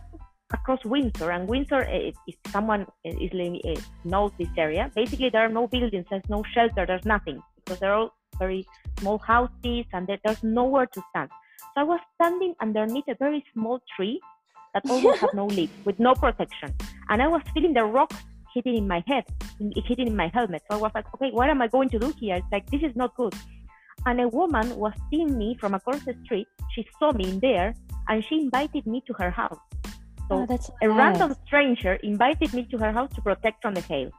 across 0.53 0.83
Windsor, 0.85 1.31
and 1.31 1.47
Windsor, 1.47 1.81
if, 1.81 1.89
eh, 1.89 2.07
eh, 2.07 2.11
if 2.27 2.35
someone 2.51 2.85
eh, 3.05 3.13
is 3.19 3.33
living, 3.33 3.61
knows 4.03 4.31
this 4.37 4.49
area, 4.57 4.91
basically 4.95 5.29
there 5.29 5.45
are 5.45 5.49
no 5.49 5.67
buildings, 5.67 6.05
there's 6.09 6.29
no 6.29 6.43
shelter, 6.53 6.85
there's 6.85 7.05
nothing 7.05 7.41
because 7.57 7.79
they're 7.79 7.93
all 7.93 8.13
very 8.39 8.65
small 8.99 9.17
houses 9.19 9.85
and 9.93 10.07
there's 10.07 10.43
nowhere 10.43 10.87
to 10.87 11.01
stand. 11.09 11.29
So 11.73 11.81
I 11.81 11.83
was 11.83 11.99
standing 12.15 12.55
underneath 12.61 13.07
a 13.07 13.15
very 13.15 13.43
small 13.53 13.79
tree 13.95 14.19
that 14.73 14.83
almost 14.89 15.19
had 15.19 15.33
no 15.33 15.45
leaves, 15.57 15.73
with 15.85 15.99
no 15.99 16.13
protection, 16.13 16.73
and 17.09 17.21
I 17.21 17.27
was 17.27 17.41
feeling 17.53 17.73
the 17.73 17.83
rocks 17.83 18.17
hitting 18.53 18.75
in 18.75 18.87
my 18.87 19.03
head, 19.07 19.23
hitting 19.87 20.07
in 20.07 20.15
my 20.15 20.27
helmet. 20.27 20.61
So 20.69 20.77
I 20.77 20.81
was 20.81 20.91
like, 20.93 21.05
okay, 21.15 21.31
what 21.31 21.49
am 21.49 21.61
I 21.61 21.67
going 21.67 21.89
to 21.89 21.99
do 21.99 22.13
here? 22.19 22.35
It's 22.35 22.51
like 22.51 22.69
this 22.69 22.81
is 22.81 22.95
not 22.95 23.15
good. 23.15 23.33
And 24.05 24.19
a 24.19 24.27
woman 24.27 24.75
was 24.77 24.93
seeing 25.09 25.37
me 25.37 25.55
from 25.59 25.73
across 25.73 26.03
the 26.05 26.15
street. 26.25 26.47
She 26.73 26.85
saw 26.97 27.11
me 27.13 27.29
in 27.29 27.39
there, 27.39 27.73
and 28.07 28.23
she 28.25 28.39
invited 28.39 28.87
me 28.87 29.03
to 29.07 29.13
her 29.13 29.29
house. 29.29 29.59
So 30.31 30.47
oh, 30.49 30.57
a 30.81 30.87
nice. 30.87 30.97
random 30.97 31.35
stranger 31.45 31.95
invited 31.95 32.53
me 32.53 32.63
to 32.71 32.77
her 32.77 32.93
house 32.93 33.13
to 33.15 33.21
protect 33.21 33.61
from 33.61 33.73
the 33.73 33.81
hail. 33.81 34.09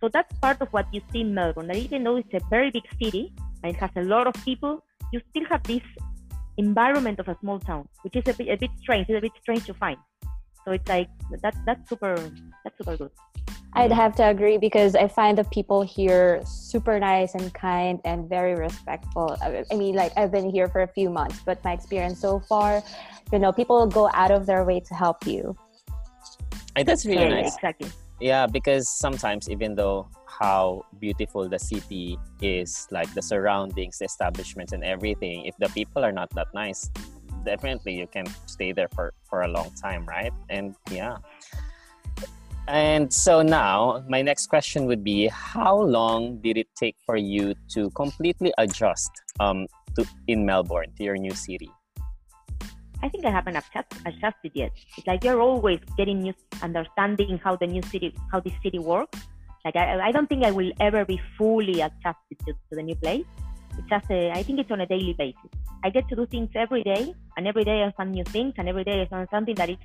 So 0.00 0.08
that's 0.08 0.32
part 0.38 0.62
of 0.62 0.68
what 0.70 0.86
you 0.94 1.02
see 1.12 1.20
in 1.20 1.34
Melbourne. 1.34 1.66
That 1.66 1.76
even 1.76 2.04
though 2.04 2.16
it's 2.16 2.32
a 2.32 2.40
very 2.48 2.70
big 2.70 2.84
city 2.98 3.34
and 3.62 3.76
it 3.76 3.78
has 3.78 3.90
a 3.96 4.02
lot 4.02 4.26
of 4.26 4.32
people, 4.46 4.82
you 5.12 5.20
still 5.28 5.44
have 5.50 5.62
this 5.64 5.82
environment 6.56 7.18
of 7.20 7.28
a 7.28 7.36
small 7.40 7.58
town, 7.60 7.86
which 8.00 8.16
is 8.16 8.22
a 8.28 8.32
bit, 8.32 8.48
a 8.48 8.56
bit 8.56 8.70
strange. 8.80 9.10
It's 9.10 9.18
a 9.18 9.20
bit 9.20 9.32
strange 9.42 9.66
to 9.66 9.74
find. 9.74 9.98
So 10.64 10.72
it's 10.72 10.88
like 10.88 11.10
that. 11.42 11.54
That's 11.66 11.86
super. 11.86 12.14
That's 12.64 12.78
super 12.78 12.96
good. 12.96 13.10
I'd 13.74 13.90
mm-hmm. 13.90 14.00
have 14.00 14.16
to 14.16 14.28
agree 14.28 14.58
because 14.58 14.96
I 14.96 15.08
find 15.08 15.36
the 15.36 15.44
people 15.44 15.82
here 15.82 16.40
super 16.44 16.98
nice 16.98 17.34
and 17.34 17.52
kind 17.52 18.00
and 18.04 18.28
very 18.28 18.54
respectful. 18.54 19.36
I 19.42 19.64
mean, 19.74 19.94
like 19.94 20.12
I've 20.16 20.32
been 20.32 20.48
here 20.50 20.68
for 20.68 20.82
a 20.82 20.88
few 20.88 21.10
months, 21.10 21.40
but 21.44 21.62
my 21.64 21.72
experience 21.72 22.20
so 22.20 22.40
far, 22.40 22.82
you 23.32 23.38
know 23.38 23.52
people 23.52 23.86
go 23.86 24.10
out 24.14 24.30
of 24.30 24.46
their 24.46 24.64
way 24.64 24.80
to 24.80 24.94
help 24.94 25.26
you. 25.26 25.56
That's 26.76 27.04
really 27.04 27.22
yeah, 27.22 27.42
nice. 27.42 27.54
exactly. 27.54 27.90
Yeah 28.20 28.46
because 28.46 28.88
sometimes 28.88 29.48
even 29.48 29.74
though 29.74 30.08
how 30.26 30.84
beautiful 31.00 31.48
the 31.48 31.58
city 31.58 32.18
is 32.40 32.86
like 32.90 33.12
the 33.14 33.22
surroundings 33.22 33.98
the 33.98 34.04
establishments 34.04 34.72
and 34.72 34.84
everything 34.84 35.44
if 35.46 35.56
the 35.58 35.68
people 35.70 36.04
are 36.04 36.12
not 36.12 36.30
that 36.30 36.46
nice 36.54 36.90
definitely 37.44 37.94
you 37.94 38.06
can 38.06 38.26
stay 38.46 38.70
there 38.70 38.88
for 38.94 39.12
for 39.28 39.42
a 39.42 39.48
long 39.48 39.70
time 39.74 40.06
right? 40.06 40.32
And 40.48 40.74
yeah 40.90 41.16
and 42.68 43.12
so 43.12 43.40
now 43.40 44.04
my 44.08 44.20
next 44.20 44.46
question 44.46 44.84
would 44.84 45.02
be 45.02 45.26
how 45.28 45.74
long 45.74 46.38
did 46.42 46.56
it 46.58 46.68
take 46.76 46.96
for 47.04 47.16
you 47.16 47.54
to 47.68 47.90
completely 47.90 48.52
adjust 48.58 49.10
um, 49.40 49.66
to 49.96 50.06
in 50.26 50.44
melbourne 50.44 50.92
to 50.96 51.02
your 51.02 51.16
new 51.16 51.32
city 51.32 51.70
I 53.00 53.08
think 53.08 53.24
I 53.24 53.30
haven't 53.30 53.56
adjusted 53.56 54.52
yet. 54.54 54.72
It's 54.96 55.06
like 55.06 55.22
you're 55.22 55.40
always 55.40 55.78
getting 55.96 56.20
new, 56.20 56.34
understanding 56.62 57.38
how 57.42 57.54
the 57.54 57.66
new 57.66 57.82
city, 57.82 58.12
how 58.32 58.40
this 58.40 58.52
city 58.60 58.80
works. 58.80 59.20
Like 59.64 59.76
I, 59.76 60.08
I 60.08 60.10
don't 60.10 60.26
think 60.26 60.44
I 60.44 60.50
will 60.50 60.72
ever 60.80 61.04
be 61.04 61.20
fully 61.36 61.80
adjusted 61.80 62.38
to, 62.46 62.52
to 62.52 62.72
the 62.72 62.82
new 62.82 62.96
place. 62.96 63.24
It's 63.78 63.88
just, 63.88 64.10
a, 64.10 64.32
I 64.32 64.42
think 64.42 64.58
it's 64.58 64.70
on 64.72 64.80
a 64.80 64.86
daily 64.86 65.14
basis. 65.16 65.50
I 65.84 65.90
get 65.90 66.08
to 66.08 66.16
do 66.16 66.26
things 66.26 66.50
every 66.56 66.82
day, 66.82 67.14
and 67.36 67.46
every 67.46 67.62
day 67.62 67.84
I 67.84 67.92
find 67.96 68.10
new 68.10 68.24
things, 68.24 68.54
and 68.58 68.68
every 68.68 68.82
day 68.82 69.02
I 69.02 69.06
find 69.06 69.28
something 69.30 69.54
that 69.54 69.70
is 69.70 69.76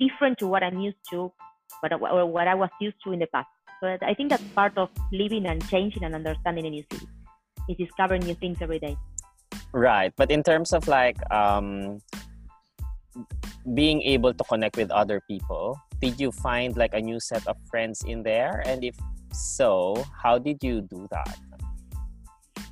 different 0.00 0.38
to 0.38 0.48
what 0.48 0.64
I'm 0.64 0.80
used 0.80 0.98
to, 1.10 1.32
what, 1.80 1.92
or 1.92 2.26
what 2.26 2.48
I 2.48 2.54
was 2.54 2.70
used 2.80 2.96
to 3.04 3.12
in 3.12 3.18
the 3.18 3.26
past. 3.26 3.48
But 3.80 4.02
I 4.02 4.14
think 4.14 4.30
that's 4.30 4.42
part 4.54 4.76
of 4.76 4.90
living 5.12 5.46
and 5.46 5.66
changing 5.68 6.04
and 6.04 6.14
understanding 6.14 6.66
a 6.66 6.70
new 6.70 6.84
city. 6.92 7.06
Is 7.68 7.76
discovering 7.76 8.22
new 8.22 8.34
things 8.34 8.58
every 8.60 8.78
day. 8.78 8.96
Right, 9.72 10.12
but 10.16 10.30
in 10.30 10.42
terms 10.42 10.72
of 10.72 10.88
like 10.88 11.16
um, 11.30 12.00
being 13.74 14.02
able 14.02 14.32
to 14.34 14.44
connect 14.44 14.76
with 14.76 14.90
other 14.90 15.20
people 15.28 15.78
did 16.00 16.18
you 16.18 16.32
find 16.32 16.76
like 16.76 16.94
a 16.94 17.00
new 17.00 17.20
set 17.20 17.46
of 17.46 17.56
friends 17.70 18.02
in 18.06 18.22
there 18.22 18.62
and 18.66 18.84
if 18.84 18.96
so 19.32 19.94
how 20.22 20.38
did 20.38 20.62
you 20.62 20.80
do 20.80 21.06
that 21.10 21.38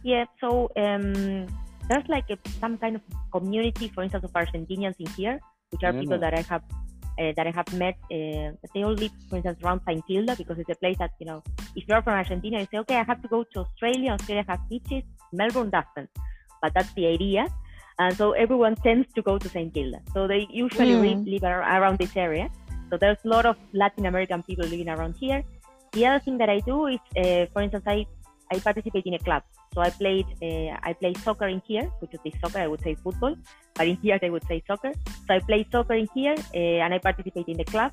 yeah 0.03 0.25
so 0.41 0.71
um, 0.77 1.47
there's 1.89 2.09
like 2.09 2.25
a, 2.31 2.39
some 2.59 2.79
kind 2.79 2.97
of 2.97 3.03
community 3.33 3.89
for 3.89 4.03
instance 4.03 4.25
of 4.25 4.33
argentinians 4.33 4.95
in 4.99 5.07
here 5.13 5.39
which 5.71 5.83
are 5.85 5.93
mm. 5.93 6.01
people 6.01 6.19
that 6.19 6.35
i 6.35 6.41
have 6.41 6.63
uh, 7.19 7.33
that 7.37 7.47
I 7.47 7.53
have 7.55 7.73
met, 7.75 7.97
uh, 8.05 8.53
they 8.75 8.83
all 8.85 8.95
live, 8.95 9.13
for 9.29 9.37
instance, 9.37 9.59
around 9.63 9.81
St. 9.87 10.07
Kilda 10.07 10.37
because 10.37 10.59
it's 10.59 10.71
a 10.71 10.75
place 10.77 10.99
that, 10.99 11.13
you 11.19 11.27
know, 11.27 11.43
if 11.75 11.85
you're 11.89 12.03
from 12.03 12.15
Argentina, 12.15 12.61
you 12.61 12.69
say, 12.71 12.79
okay, 12.79 12.97
I 12.97 13.05
have 13.05 13.21
to 13.23 13.29
go 13.29 13.45
to 13.45 13.61
Australia. 13.61 14.13
Australia 14.13 14.45
has 14.49 14.59
beaches. 14.69 15.03
Melbourne 15.33 15.71
doesn't. 15.71 16.11
But 16.63 16.75
that's 16.75 16.93
the 16.95 17.07
idea 17.07 17.49
and 17.99 18.17
so 18.17 18.33
everyone 18.33 18.77
tends 18.77 19.13
to 19.15 19.23
go 19.23 19.39
to 19.39 19.49
St. 19.49 19.73
Kilda. 19.75 20.01
So 20.15 20.27
they 20.29 20.47
usually 20.51 20.93
mm. 20.93 21.27
live, 21.27 21.43
around 21.43 21.99
this 21.99 22.17
area. 22.17 22.49
So 22.91 22.97
there's 22.97 23.19
a 23.25 23.29
lot 23.29 23.45
of 23.45 23.57
Latin 23.73 24.07
American 24.07 24.43
people 24.43 24.65
living 24.67 24.89
around 24.89 25.17
here. 25.19 25.43
The 25.93 26.07
other 26.07 26.21
thing 26.21 26.39
that 26.39 26.49
I 26.49 26.61
do 26.61 26.87
is, 26.87 27.01
uh, 27.17 27.47
for 27.53 27.63
instance, 27.63 27.85
I 27.87 28.07
I 28.53 28.59
participate 28.61 29.05
in 29.05 29.15
a 29.15 29.19
club. 29.19 29.43
So 29.75 29.81
I 29.81 29.91
played 29.91 30.27
uh, 30.43 30.77
I 30.83 30.93
play 30.95 31.15
soccer 31.15 31.47
in 31.47 31.63
here, 31.67 31.91
which 32.01 32.13
would 32.13 32.23
be 32.23 32.35
soccer. 32.41 32.59
I 32.59 32.67
would 32.67 32.83
say 32.83 32.95
football, 32.95 33.37
but 33.75 33.87
in 33.87 33.97
here 33.97 34.19
they 34.21 34.31
would 34.31 34.45
say 34.47 34.63
soccer. 34.67 34.93
So 35.27 35.35
I 35.35 35.41
play 35.41 35.67
soccer 35.71 35.95
in 35.95 36.09
here, 36.15 36.35
uh, 36.55 36.85
and 36.85 36.95
I 36.95 36.99
participate 36.99 37.49
in 37.49 37.59
the 37.59 37.65
club. 37.65 37.93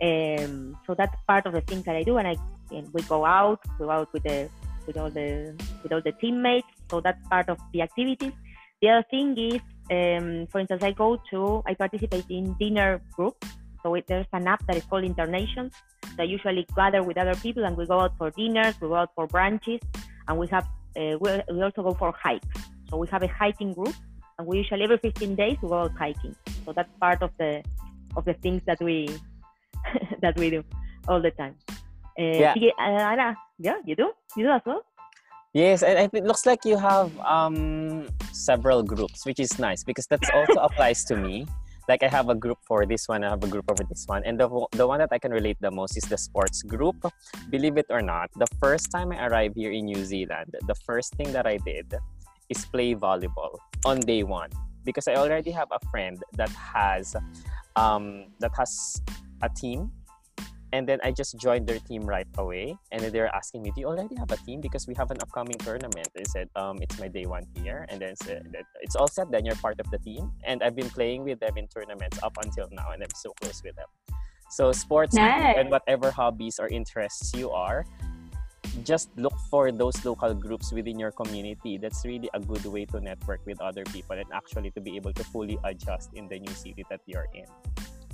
Um, 0.00 0.78
so 0.86 0.94
that's 0.94 1.14
part 1.26 1.46
of 1.46 1.52
the 1.54 1.60
things 1.62 1.84
that 1.84 1.96
I 1.96 2.02
do, 2.02 2.18
and 2.18 2.28
I 2.28 2.36
and 2.70 2.92
we 2.92 3.02
go 3.02 3.24
out, 3.24 3.60
we 3.78 3.86
go 3.86 3.90
out 3.90 4.12
with 4.12 4.22
the 4.22 4.48
with 4.86 4.96
all 4.96 5.10
the 5.10 5.54
with 5.82 5.92
all 5.92 6.02
the 6.02 6.12
teammates. 6.12 6.68
So 6.90 7.00
that's 7.00 7.20
part 7.28 7.48
of 7.48 7.58
the 7.72 7.82
activities. 7.82 8.32
The 8.80 8.90
other 8.90 9.06
thing 9.10 9.36
is, 9.36 9.60
um, 9.90 10.46
for 10.52 10.60
instance, 10.60 10.82
I 10.82 10.92
go 10.92 11.20
to 11.30 11.62
I 11.66 11.74
participate 11.74 12.26
in 12.28 12.54
dinner 12.60 13.00
groups. 13.12 13.48
So 13.82 13.94
it, 13.94 14.06
there's 14.08 14.26
an 14.32 14.46
app 14.48 14.66
that 14.66 14.76
is 14.76 14.84
called 14.84 15.04
Internations 15.04 15.72
that 16.16 16.28
usually 16.28 16.66
gather 16.76 17.02
with 17.02 17.16
other 17.16 17.34
people, 17.36 17.64
and 17.64 17.76
we 17.76 17.86
go 17.86 18.00
out 18.00 18.12
for 18.18 18.30
dinners, 18.30 18.74
we 18.80 18.88
go 18.88 18.96
out 18.96 19.10
for 19.14 19.26
brunches, 19.28 19.80
and 20.26 20.38
we 20.38 20.46
have 20.48 20.66
we, 21.22 21.30
we 21.54 21.62
also 21.62 21.82
go 21.82 21.94
for 21.94 22.12
hikes. 22.12 22.46
So 22.90 22.96
we 22.96 23.06
have 23.08 23.22
a 23.22 23.28
hiking 23.28 23.72
group, 23.74 23.94
and 24.38 24.46
we 24.46 24.58
usually 24.58 24.84
every 24.84 24.98
15 24.98 25.34
days 25.34 25.56
we 25.62 25.68
go 25.68 25.78
out 25.84 25.92
hiking. 25.98 26.34
So 26.64 26.72
that's 26.72 26.90
part 27.00 27.22
of 27.22 27.30
the 27.38 27.62
of 28.16 28.24
the 28.24 28.34
things 28.34 28.62
that 28.66 28.80
we 28.80 29.08
that 30.22 30.36
we 30.38 30.50
do 30.50 30.64
all 31.06 31.20
the 31.20 31.30
time. 31.32 31.54
Uh, 32.18 32.42
Yeah. 32.44 32.54
uh, 32.78 33.12
Ana, 33.12 33.36
yeah, 33.58 33.78
you 33.84 33.94
do, 33.94 34.12
you 34.36 34.44
do 34.44 34.50
as 34.50 34.62
well. 34.66 34.82
Yes, 35.54 35.82
and 35.82 36.10
it 36.12 36.24
looks 36.24 36.44
like 36.44 36.64
you 36.64 36.76
have 36.76 37.10
um 37.20 38.06
several 38.32 38.82
groups, 38.82 39.24
which 39.26 39.40
is 39.40 39.58
nice 39.58 39.82
because 39.84 40.06
that 40.08 40.20
also 40.34 40.60
applies 40.68 41.04
to 41.06 41.16
me. 41.16 41.46
Like 41.88 42.02
I 42.02 42.08
have 42.08 42.28
a 42.28 42.34
group 42.34 42.58
for 42.68 42.84
this 42.84 43.08
one, 43.08 43.24
I 43.24 43.30
have 43.30 43.42
a 43.42 43.48
group 43.48 43.64
for 43.64 43.82
this 43.88 44.04
one, 44.06 44.22
and 44.28 44.38
the 44.38 44.48
the 44.76 44.86
one 44.86 45.00
that 45.00 45.08
I 45.10 45.18
can 45.18 45.32
relate 45.32 45.56
the 45.60 45.72
most 45.72 45.96
is 45.96 46.04
the 46.04 46.20
sports 46.20 46.60
group. 46.62 47.00
Believe 47.48 47.80
it 47.80 47.88
or 47.88 48.04
not, 48.04 48.28
the 48.36 48.46
first 48.60 48.92
time 48.92 49.10
I 49.10 49.24
arrived 49.26 49.56
here 49.56 49.72
in 49.72 49.88
New 49.88 50.04
Zealand, 50.04 50.52
the 50.68 50.76
first 50.84 51.16
thing 51.16 51.32
that 51.32 51.48
I 51.48 51.56
did 51.64 51.96
is 52.52 52.64
play 52.68 52.94
volleyball 52.94 53.56
on 53.88 54.00
day 54.00 54.22
one 54.22 54.52
because 54.84 55.08
I 55.08 55.16
already 55.16 55.50
have 55.50 55.68
a 55.72 55.80
friend 55.88 56.20
that 56.36 56.52
has 56.52 57.16
um 57.76 58.32
that 58.40 58.52
has 58.56 59.00
a 59.40 59.48
team 59.48 59.92
and 60.72 60.88
then 60.88 60.98
I 61.02 61.12
just 61.12 61.38
joined 61.38 61.66
their 61.66 61.78
team 61.78 62.04
right 62.04 62.26
away. 62.36 62.76
And 62.92 63.02
then 63.02 63.12
they 63.12 63.20
were 63.20 63.34
asking 63.34 63.62
me, 63.62 63.72
"Do 63.74 63.80
you 63.80 63.88
already 63.88 64.16
have 64.16 64.30
a 64.30 64.36
team? 64.36 64.60
Because 64.60 64.86
we 64.86 64.94
have 64.94 65.10
an 65.10 65.18
upcoming 65.20 65.56
tournament." 65.58 66.08
I 66.16 66.24
said, 66.24 66.48
"Um, 66.56 66.78
it's 66.82 66.98
my 66.98 67.08
day 67.08 67.26
one 67.26 67.44
here." 67.56 67.86
And 67.88 68.00
then 68.00 68.16
said 68.16 68.52
it's 68.82 68.96
all 68.96 69.08
set. 69.08 69.30
Then 69.30 69.44
you're 69.44 69.56
part 69.56 69.80
of 69.80 69.90
the 69.90 69.98
team, 69.98 70.32
and 70.44 70.62
I've 70.62 70.76
been 70.76 70.90
playing 70.90 71.24
with 71.24 71.40
them 71.40 71.56
in 71.56 71.68
tournaments 71.68 72.18
up 72.22 72.36
until 72.44 72.68
now, 72.70 72.90
and 72.92 73.02
I'm 73.02 73.14
so 73.16 73.32
close 73.40 73.62
with 73.62 73.76
them. 73.76 73.88
So 74.50 74.72
sports 74.72 75.14
Nice. 75.14 75.56
and 75.58 75.70
whatever 75.70 76.10
hobbies 76.10 76.58
or 76.58 76.68
interests 76.68 77.34
you 77.36 77.50
are, 77.50 77.84
just 78.84 79.10
look 79.16 79.36
for 79.50 79.72
those 79.72 80.04
local 80.04 80.32
groups 80.34 80.72
within 80.72 80.98
your 80.98 81.12
community. 81.12 81.76
That's 81.76 82.04
really 82.04 82.30
a 82.32 82.40
good 82.40 82.64
way 82.64 82.84
to 82.86 83.00
network 83.00 83.44
with 83.44 83.60
other 83.60 83.84
people 83.84 84.16
and 84.16 84.26
actually 84.32 84.70
to 84.72 84.80
be 84.80 84.96
able 84.96 85.12
to 85.12 85.24
fully 85.24 85.58
adjust 85.64 86.14
in 86.14 86.28
the 86.28 86.38
new 86.38 86.54
city 86.54 86.84
that 86.88 87.00
you're 87.06 87.28
in. 87.34 87.46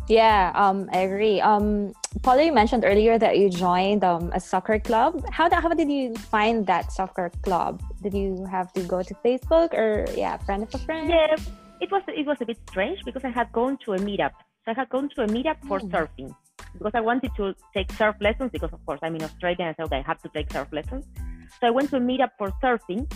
Yeah, 0.09 0.53
um, 0.55 0.89
I 0.93 0.99
agree. 0.99 1.41
Um, 1.41 1.95
Paula, 2.23 2.43
you 2.45 2.53
mentioned 2.53 2.85
earlier 2.85 3.19
that 3.19 3.39
you 3.39 3.49
joined 3.49 4.05
um, 4.05 4.31
a 4.35 4.41
soccer 4.41 4.79
club. 4.79 5.25
How, 5.31 5.49
the, 5.49 5.57
how 5.57 5.69
did 5.71 5.91
you 5.91 6.15
find 6.15 6.67
that 6.67 6.93
soccer 6.93 7.31
club? 7.43 7.83
Did 8.03 8.15
you 8.15 8.45
have 8.51 8.73
to 8.75 8.83
go 8.83 9.03
to 9.03 9.15
Facebook 9.25 9.73
or 9.73 10.07
yeah, 10.15 10.37
friend 10.39 10.63
of 10.63 10.75
a 10.75 10.79
friend? 10.79 11.09
Yeah, 11.09 11.37
it 11.81 11.91
was 11.91 12.03
it 12.09 12.27
was 12.27 12.37
a 12.41 12.45
bit 12.45 12.59
strange 12.69 13.01
because 13.05 13.25
I 13.25 13.31
had 13.31 13.51
gone 13.53 13.79
to 13.85 13.95
a 13.95 13.99
meetup. 13.99 14.33
So 14.65 14.73
I 14.73 14.75
had 14.75 14.89
gone 14.91 15.09
to 15.17 15.23
a 15.23 15.27
meetup 15.27 15.57
for 15.67 15.81
Mm. 15.81 15.91
surfing 15.91 16.35
because 16.77 16.93
I 16.95 17.01
wanted 17.01 17.31
to 17.37 17.55
take 17.75 17.91
surf 17.93 18.17
lessons 18.21 18.51
because 18.53 18.73
of 18.73 18.85
course 18.87 19.01
I'm 19.03 19.17
in 19.17 19.23
Australia 19.23 19.57
and 19.61 19.69
I 19.69 19.75
said 19.75 19.87
okay 19.87 19.99
I 19.99 20.03
have 20.03 20.21
to 20.23 20.29
take 20.29 20.53
surf 20.53 20.69
lessons. 20.73 21.05
So 21.61 21.67
I 21.67 21.71
went 21.71 21.91
to 21.91 21.97
a 21.97 22.01
meetup 22.01 22.33
for 22.39 22.51
surfing, 22.63 23.11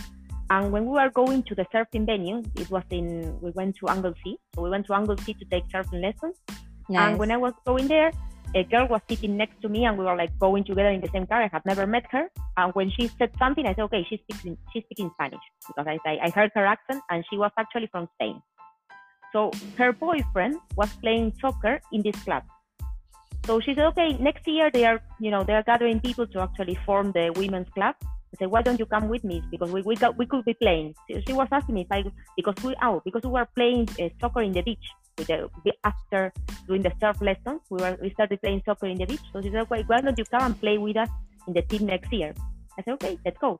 and 0.49 0.71
when 0.71 0.85
we 0.85 0.91
were 0.91 1.09
going 1.09 1.43
to 1.43 1.55
the 1.55 1.65
surfing 1.73 2.05
venue, 2.05 2.43
it 2.55 2.69
was 2.69 2.83
in 2.89 3.39
we 3.41 3.51
went 3.51 3.75
to 3.77 3.87
Anglesea. 3.89 4.37
So 4.55 4.61
we 4.63 4.69
went 4.69 4.85
to 4.87 4.93
Anglesea 4.93 5.35
to 5.35 5.45
take 5.45 5.67
surfing 5.69 6.01
lessons. 6.01 6.35
Nice. 6.89 7.09
And 7.11 7.19
when 7.19 7.31
I 7.31 7.37
was 7.37 7.53
going 7.65 7.87
there, 7.87 8.11
a 8.55 8.63
girl 8.63 8.87
was 8.87 9.01
sitting 9.07 9.37
next 9.37 9.61
to 9.61 9.69
me, 9.69 9.85
and 9.85 9.97
we 9.97 10.05
were 10.05 10.15
like 10.15 10.37
going 10.39 10.63
together 10.63 10.89
in 10.89 11.01
the 11.01 11.09
same 11.09 11.27
car. 11.27 11.43
I 11.43 11.49
had 11.51 11.63
never 11.65 11.85
met 11.85 12.05
her, 12.11 12.29
and 12.57 12.73
when 12.73 12.89
she 12.89 13.07
said 13.07 13.31
something, 13.37 13.65
I 13.65 13.73
said, 13.75 13.83
"Okay, 13.83 14.05
she's 14.09 14.19
speaking 14.21 14.57
she's 14.73 14.83
speaking 14.85 15.11
Spanish," 15.13 15.45
because 15.67 15.85
I 15.87 15.99
I, 16.05 16.29
heard 16.31 16.51
her 16.55 16.65
accent, 16.65 17.03
and 17.11 17.23
she 17.29 17.37
was 17.37 17.51
actually 17.57 17.87
from 17.91 18.09
Spain. 18.15 18.41
So 19.31 19.51
her 19.77 19.93
boyfriend 19.93 20.57
was 20.75 20.91
playing 20.95 21.33
soccer 21.39 21.79
in 21.93 22.01
this 22.01 22.17
club. 22.23 22.43
So 23.45 23.59
she 23.59 23.75
said, 23.75 23.85
"Okay, 23.93 24.17
next 24.17 24.47
year 24.47 24.71
they 24.71 24.85
are 24.85 24.99
you 25.19 25.29
know 25.29 25.43
they 25.43 25.53
are 25.53 25.63
gathering 25.63 25.99
people 25.99 26.25
to 26.27 26.41
actually 26.41 26.77
form 26.85 27.11
the 27.11 27.31
women's 27.35 27.69
club." 27.69 27.95
I 28.01 28.35
said, 28.39 28.49
"Why 28.49 28.63
don't 28.63 28.79
you 28.79 28.87
come 28.87 29.09
with 29.09 29.23
me? 29.23 29.43
Because 29.51 29.71
we 29.71 29.83
we, 29.83 29.95
got, 29.95 30.17
we 30.17 30.25
could 30.25 30.45
be 30.45 30.55
playing." 30.55 30.95
She, 31.05 31.21
she 31.27 31.33
was 31.33 31.47
asking 31.51 31.75
me 31.75 31.81
if 31.81 31.91
I 31.91 32.03
because 32.35 32.57
we 32.63 32.75
oh 32.81 33.01
because 33.05 33.21
we 33.23 33.29
were 33.29 33.47
playing 33.55 33.87
uh, 34.01 34.09
soccer 34.19 34.41
in 34.41 34.53
the 34.53 34.61
beach 34.61 34.89
with 35.19 35.63
the 35.63 35.73
after 35.83 36.31
doing 36.67 36.81
the 36.81 36.91
surf 36.99 37.21
lessons, 37.21 37.61
we 37.69 37.81
were 37.81 37.97
we 38.01 38.09
started 38.11 38.41
playing 38.41 38.61
soccer 38.65 38.87
in 38.87 38.97
the 38.97 39.05
beach. 39.05 39.25
So 39.33 39.41
she 39.41 39.49
said, 39.49 39.61
"Okay, 39.67 39.83
why 39.87 40.01
don't 40.01 40.17
you 40.17 40.25
come 40.25 40.43
and 40.43 40.59
play 40.59 40.77
with 40.77 40.97
us 40.97 41.09
in 41.47 41.53
the 41.53 41.61
team 41.63 41.85
next 41.87 42.11
year?" 42.13 42.33
I 42.77 42.83
said, 42.83 42.93
"Okay, 42.93 43.17
let's 43.25 43.37
go." 43.37 43.59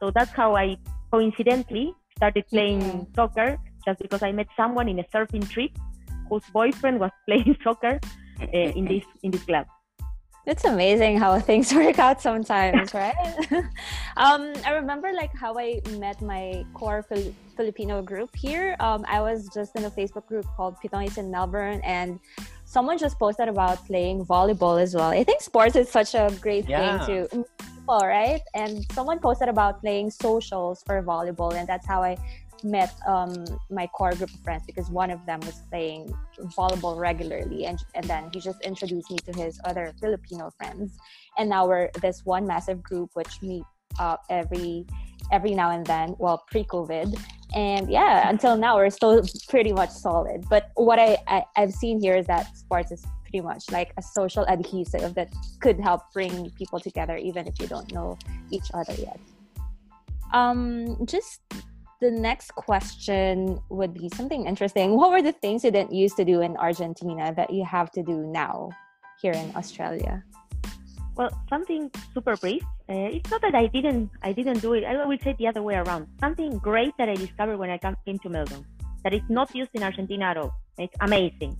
So 0.00 0.10
that's 0.10 0.30
how 0.32 0.56
I 0.56 0.76
coincidentally 1.10 1.94
started 2.16 2.44
playing 2.48 2.80
Mhm. 2.82 3.14
soccer, 3.14 3.58
just 3.84 3.98
because 4.00 4.22
I 4.22 4.32
met 4.32 4.48
someone 4.56 4.88
in 4.88 4.98
a 4.98 5.06
surfing 5.14 5.48
trip 5.48 5.70
whose 6.28 6.44
boyfriend 6.52 7.00
was 7.00 7.10
playing 7.26 7.56
soccer 7.64 7.98
uh, 8.42 8.70
in 8.78 8.84
this 8.84 9.04
in 9.22 9.30
this 9.30 9.44
club. 9.44 9.66
It's 10.48 10.64
amazing 10.64 11.18
how 11.18 11.38
things 11.48 11.74
work 11.74 11.98
out 11.98 12.22
sometimes, 12.22 12.94
right? 12.94 13.14
um, 14.16 14.54
I 14.64 14.72
remember 14.72 15.12
like 15.12 15.34
how 15.36 15.58
I 15.58 15.82
met 15.98 16.22
my 16.22 16.64
core 16.72 17.02
Fil- 17.02 17.34
Filipino 17.54 18.00
group 18.00 18.34
here. 18.34 18.74
Um, 18.80 19.04
I 19.06 19.20
was 19.20 19.50
just 19.52 19.76
in 19.76 19.84
a 19.84 19.90
Facebook 19.90 20.26
group 20.26 20.46
called 20.56 20.76
Pinoys 20.82 21.18
in 21.18 21.30
Melbourne, 21.30 21.82
and 21.84 22.18
someone 22.64 22.96
just 22.96 23.18
posted 23.18 23.48
about 23.48 23.84
playing 23.86 24.24
volleyball 24.24 24.80
as 24.80 24.94
well. 24.94 25.10
I 25.10 25.22
think 25.22 25.42
sports 25.42 25.76
is 25.76 25.90
such 25.90 26.14
a 26.14 26.32
great 26.40 26.66
Yeah. 26.66 27.04
thing 27.04 27.28
to 27.28 27.36
meet 27.36 27.46
people, 27.58 28.00
right? 28.00 28.40
And 28.54 28.86
someone 28.92 29.18
posted 29.18 29.50
about 29.50 29.82
playing 29.82 30.10
socials 30.10 30.82
for 30.86 31.02
volleyball, 31.02 31.52
and 31.52 31.68
that's 31.68 31.86
how 31.86 32.02
I 32.02 32.16
met 32.64 32.94
um, 33.06 33.32
my 33.70 33.86
core 33.86 34.12
group 34.12 34.32
of 34.32 34.40
friends 34.40 34.62
because 34.66 34.90
one 34.90 35.10
of 35.10 35.24
them 35.26 35.40
was 35.40 35.62
playing 35.70 36.12
volleyball 36.56 36.98
regularly 36.98 37.66
and, 37.66 37.78
and 37.94 38.04
then 38.04 38.30
he 38.32 38.40
just 38.40 38.60
introduced 38.62 39.10
me 39.10 39.18
to 39.18 39.32
his 39.32 39.60
other 39.64 39.92
filipino 40.00 40.50
friends. 40.56 40.96
And 41.36 41.48
now 41.48 41.66
we're 41.66 41.90
this 42.00 42.24
one 42.24 42.46
massive 42.46 42.82
group 42.82 43.10
which 43.14 43.42
meet 43.42 43.64
up 43.98 44.24
every 44.30 44.86
every 45.32 45.54
now 45.54 45.70
and 45.70 45.84
then 45.86 46.14
well 46.18 46.44
pre-covid. 46.50 47.18
And 47.54 47.90
yeah 47.90 48.28
until 48.28 48.56
now 48.56 48.76
we're 48.76 48.90
still 48.90 49.22
pretty 49.48 49.72
much 49.72 49.90
solid. 49.90 50.44
But 50.48 50.70
what 50.74 50.98
I, 50.98 51.18
I 51.26 51.44
i've 51.56 51.72
seen 51.72 52.00
here 52.00 52.16
is 52.16 52.26
that 52.26 52.56
sports 52.56 52.92
is 52.92 53.04
pretty 53.22 53.40
much 53.40 53.64
like 53.70 53.92
a 53.98 54.02
social 54.02 54.44
adhesive 54.48 55.14
that 55.14 55.32
could 55.60 55.78
help 55.78 56.02
bring 56.12 56.50
people 56.52 56.80
together 56.80 57.16
even 57.16 57.46
if 57.46 57.60
you 57.60 57.66
don't 57.66 57.92
know 57.92 58.18
each 58.50 58.70
other 58.74 58.94
yet. 58.94 59.20
Um 60.32 61.06
just 61.06 61.40
the 62.00 62.10
next 62.10 62.54
question 62.54 63.58
would 63.70 63.92
be 63.92 64.08
something 64.14 64.46
interesting. 64.46 64.94
What 64.94 65.10
were 65.10 65.22
the 65.22 65.32
things 65.32 65.64
you 65.64 65.70
didn't 65.70 65.92
used 65.92 66.16
to 66.16 66.24
do 66.24 66.40
in 66.40 66.56
Argentina 66.56 67.34
that 67.34 67.50
you 67.50 67.64
have 67.64 67.90
to 67.92 68.02
do 68.02 68.18
now 68.26 68.70
here 69.20 69.32
in 69.32 69.50
Australia? 69.56 70.22
Well, 71.16 71.30
something 71.48 71.90
super 72.14 72.36
brief. 72.36 72.62
Uh, 72.88 73.10
it's 73.18 73.28
not 73.30 73.42
that 73.42 73.54
I 73.54 73.66
didn't 73.66 74.10
I 74.22 74.32
didn't 74.32 74.60
do 74.60 74.74
it. 74.74 74.84
I 74.84 75.04
will 75.04 75.18
say 75.18 75.34
the 75.38 75.48
other 75.48 75.62
way 75.62 75.74
around. 75.74 76.06
Something 76.20 76.58
great 76.58 76.94
that 76.98 77.08
I 77.08 77.14
discovered 77.14 77.58
when 77.58 77.70
I 77.70 77.78
came 77.78 78.18
to 78.20 78.28
Melbourne 78.28 78.64
that 79.02 79.12
is 79.12 79.22
not 79.28 79.52
used 79.54 79.70
in 79.74 79.82
Argentina 79.82 80.26
at 80.26 80.36
all. 80.36 80.54
It's 80.78 80.94
amazing. 81.00 81.58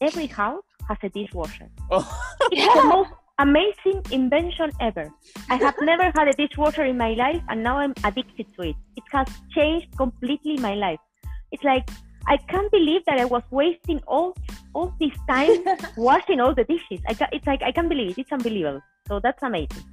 Every 0.00 0.26
house 0.26 0.62
has 0.88 0.98
a 1.02 1.08
dishwasher. 1.08 1.68
Oh, 1.90 2.06
It's 2.52 2.74
the 2.74 2.84
most 2.84 3.10
amazing 3.38 4.02
invention 4.10 4.70
ever. 4.80 5.10
I 5.50 5.56
have 5.56 5.74
never 5.80 6.04
had 6.14 6.28
a 6.28 6.32
dishwasher 6.32 6.84
in 6.84 6.96
my 6.96 7.12
life, 7.14 7.42
and 7.48 7.62
now 7.62 7.78
I'm 7.78 7.94
addicted 8.04 8.46
to 8.56 8.70
it. 8.70 8.76
It 8.96 9.04
has 9.12 9.28
changed 9.54 9.96
completely 9.96 10.56
my 10.58 10.74
life. 10.74 11.00
It's 11.52 11.64
like 11.64 11.88
I 12.26 12.36
can't 12.36 12.70
believe 12.70 13.02
that 13.06 13.18
I 13.18 13.24
was 13.24 13.42
wasting 13.50 14.00
all 14.06 14.36
all 14.74 14.94
this 14.98 15.12
time 15.28 15.64
washing 15.96 16.40
all 16.40 16.54
the 16.54 16.64
dishes. 16.64 17.00
I 17.08 17.14
ca- 17.14 17.28
it's 17.32 17.46
like 17.46 17.62
I 17.62 17.72
can't 17.72 17.88
believe 17.88 18.10
it. 18.12 18.18
It's 18.18 18.32
unbelievable. 18.32 18.80
So 19.08 19.20
that's 19.20 19.42
amazing. 19.42 19.84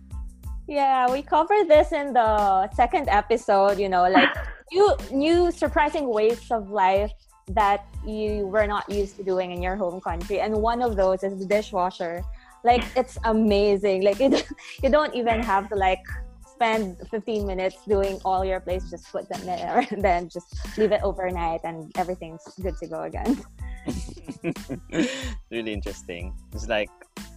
Yeah, 0.67 1.11
we 1.11 1.21
covered 1.21 1.67
this 1.67 1.91
in 1.91 2.13
the 2.13 2.69
second 2.71 3.09
episode, 3.09 3.77
you 3.79 3.89
know, 3.89 4.07
like 4.09 4.29
new 4.71 4.95
new 5.11 5.51
surprising 5.51 6.07
ways 6.07 6.49
of 6.51 6.69
life 6.69 7.11
that 7.49 7.85
you 8.05 8.47
were 8.47 8.67
not 8.67 8.89
used 8.89 9.17
to 9.17 9.23
doing 9.23 9.51
in 9.51 9.61
your 9.61 9.75
home 9.75 9.99
country. 9.99 10.39
And 10.39 10.55
one 10.55 10.81
of 10.81 10.95
those 10.95 11.23
is 11.23 11.37
the 11.39 11.45
dishwasher. 11.45 12.23
Like 12.63 12.83
it's 12.95 13.17
amazing. 13.23 14.03
Like 14.03 14.21
it, 14.21 14.47
you 14.83 14.89
don't 14.89 15.13
even 15.15 15.41
have 15.41 15.69
to 15.69 15.75
like 15.75 16.03
spend 16.45 16.97
15 17.09 17.47
minutes 17.47 17.77
doing 17.87 18.19
all 18.23 18.45
your 18.45 18.59
plates, 18.59 18.91
just 18.91 19.11
put 19.11 19.27
them 19.29 19.43
there 19.45 19.85
and 19.91 20.03
then 20.03 20.29
just 20.29 20.77
leave 20.77 20.91
it 20.91 21.01
overnight 21.03 21.61
and 21.63 21.91
everything's 21.97 22.43
good 22.61 22.77
to 22.77 22.87
go 22.87 23.03
again. 23.03 23.41
really 25.51 25.73
interesting. 25.73 26.33
It's 26.53 26.67
like 26.67 26.89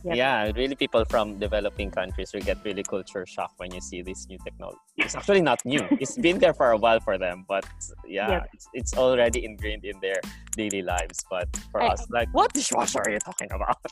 Yep. 0.04 0.16
Yeah, 0.16 0.52
really, 0.54 0.74
people 0.76 1.02
from 1.06 1.38
developing 1.38 1.90
countries 1.90 2.30
will 2.34 2.42
get 2.42 2.58
really 2.62 2.82
culture 2.82 3.24
shock 3.24 3.52
when 3.56 3.72
you 3.72 3.80
see 3.80 4.02
this 4.02 4.28
new 4.28 4.36
technology. 4.44 4.76
It's 4.98 5.14
actually 5.14 5.40
not 5.40 5.64
new. 5.64 5.80
it's 5.98 6.18
been 6.18 6.38
there 6.38 6.52
for 6.52 6.72
a 6.72 6.76
while 6.76 7.00
for 7.00 7.16
them, 7.16 7.46
but 7.48 7.64
yeah, 8.06 8.28
Yep. 8.28 8.48
it's, 8.52 8.68
it's 8.74 8.92
already 8.98 9.46
ingrained 9.46 9.86
in 9.86 9.98
their 10.00 10.20
daily 10.58 10.82
lives. 10.82 11.24
But 11.30 11.48
for 11.72 11.80
I- 11.82 11.88
us, 11.88 12.04
like, 12.10 12.28
what 12.34 12.52
dishwasher 12.52 13.00
are 13.00 13.10
you 13.10 13.18
talking 13.18 13.48
about? 13.50 13.80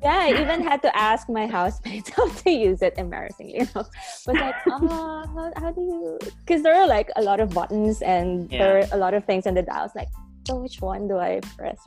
Yeah, 0.00 0.16
I 0.16 0.40
even 0.40 0.62
had 0.62 0.80
to 0.82 0.96
ask 0.96 1.28
my 1.28 1.48
housemates 1.48 2.08
how 2.10 2.28
to 2.28 2.50
use 2.52 2.80
it 2.82 2.94
embarrassingly. 2.96 3.54
You 3.58 3.66
know, 3.74 3.82
was 3.82 4.38
like, 4.38 4.54
ah, 4.68 5.26
how, 5.26 5.52
how 5.56 5.72
do 5.72 5.80
you? 5.80 6.18
Because 6.46 6.62
there 6.62 6.76
are 6.76 6.86
like 6.86 7.10
a 7.16 7.22
lot 7.22 7.40
of 7.40 7.50
buttons 7.50 8.00
and 8.00 8.46
Yeah. 8.52 8.58
there 8.62 8.78
are 8.78 8.86
a 8.92 8.96
lot 8.96 9.12
of 9.12 9.24
things 9.24 9.44
in 9.44 9.54
the 9.54 9.62
dials. 9.62 9.90
Like, 9.96 10.06
so 10.48 10.56
which 10.56 10.80
one 10.80 11.06
do 11.06 11.18
I 11.18 11.40
press? 11.56 11.84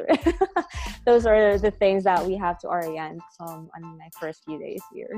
Those 1.06 1.26
are 1.26 1.58
the 1.58 1.71
things 1.71 2.04
that 2.04 2.21
we 2.24 2.38
have 2.38 2.60
to 2.60 2.67
orient 2.67 3.21
um, 3.39 3.69
on 3.74 3.97
my 3.97 4.10
first 4.19 4.45
few 4.45 4.60
days 4.60 4.82
here. 4.93 5.10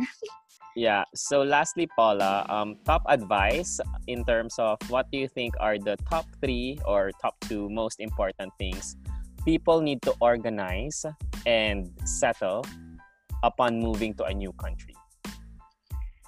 Yeah. 0.76 1.06
So, 1.14 1.44
lastly, 1.44 1.88
Paula, 1.96 2.48
um, 2.50 2.82
top 2.84 3.04
advice 3.06 3.80
in 4.08 4.26
terms 4.26 4.56
of 4.58 4.80
what 4.90 5.06
do 5.12 5.20
you 5.20 5.28
think 5.28 5.54
are 5.60 5.78
the 5.78 5.98
top 6.10 6.26
three 6.42 6.80
or 6.84 7.12
top 7.22 7.38
two 7.46 7.70
most 7.70 8.00
important 8.00 8.50
things 8.58 8.98
people 9.46 9.82
need 9.82 10.02
to 10.02 10.16
organize 10.20 11.06
and 11.46 11.94
settle 12.06 12.66
upon 13.44 13.78
moving 13.78 14.16
to 14.16 14.24
a 14.24 14.34
new 14.34 14.52
country? 14.54 14.96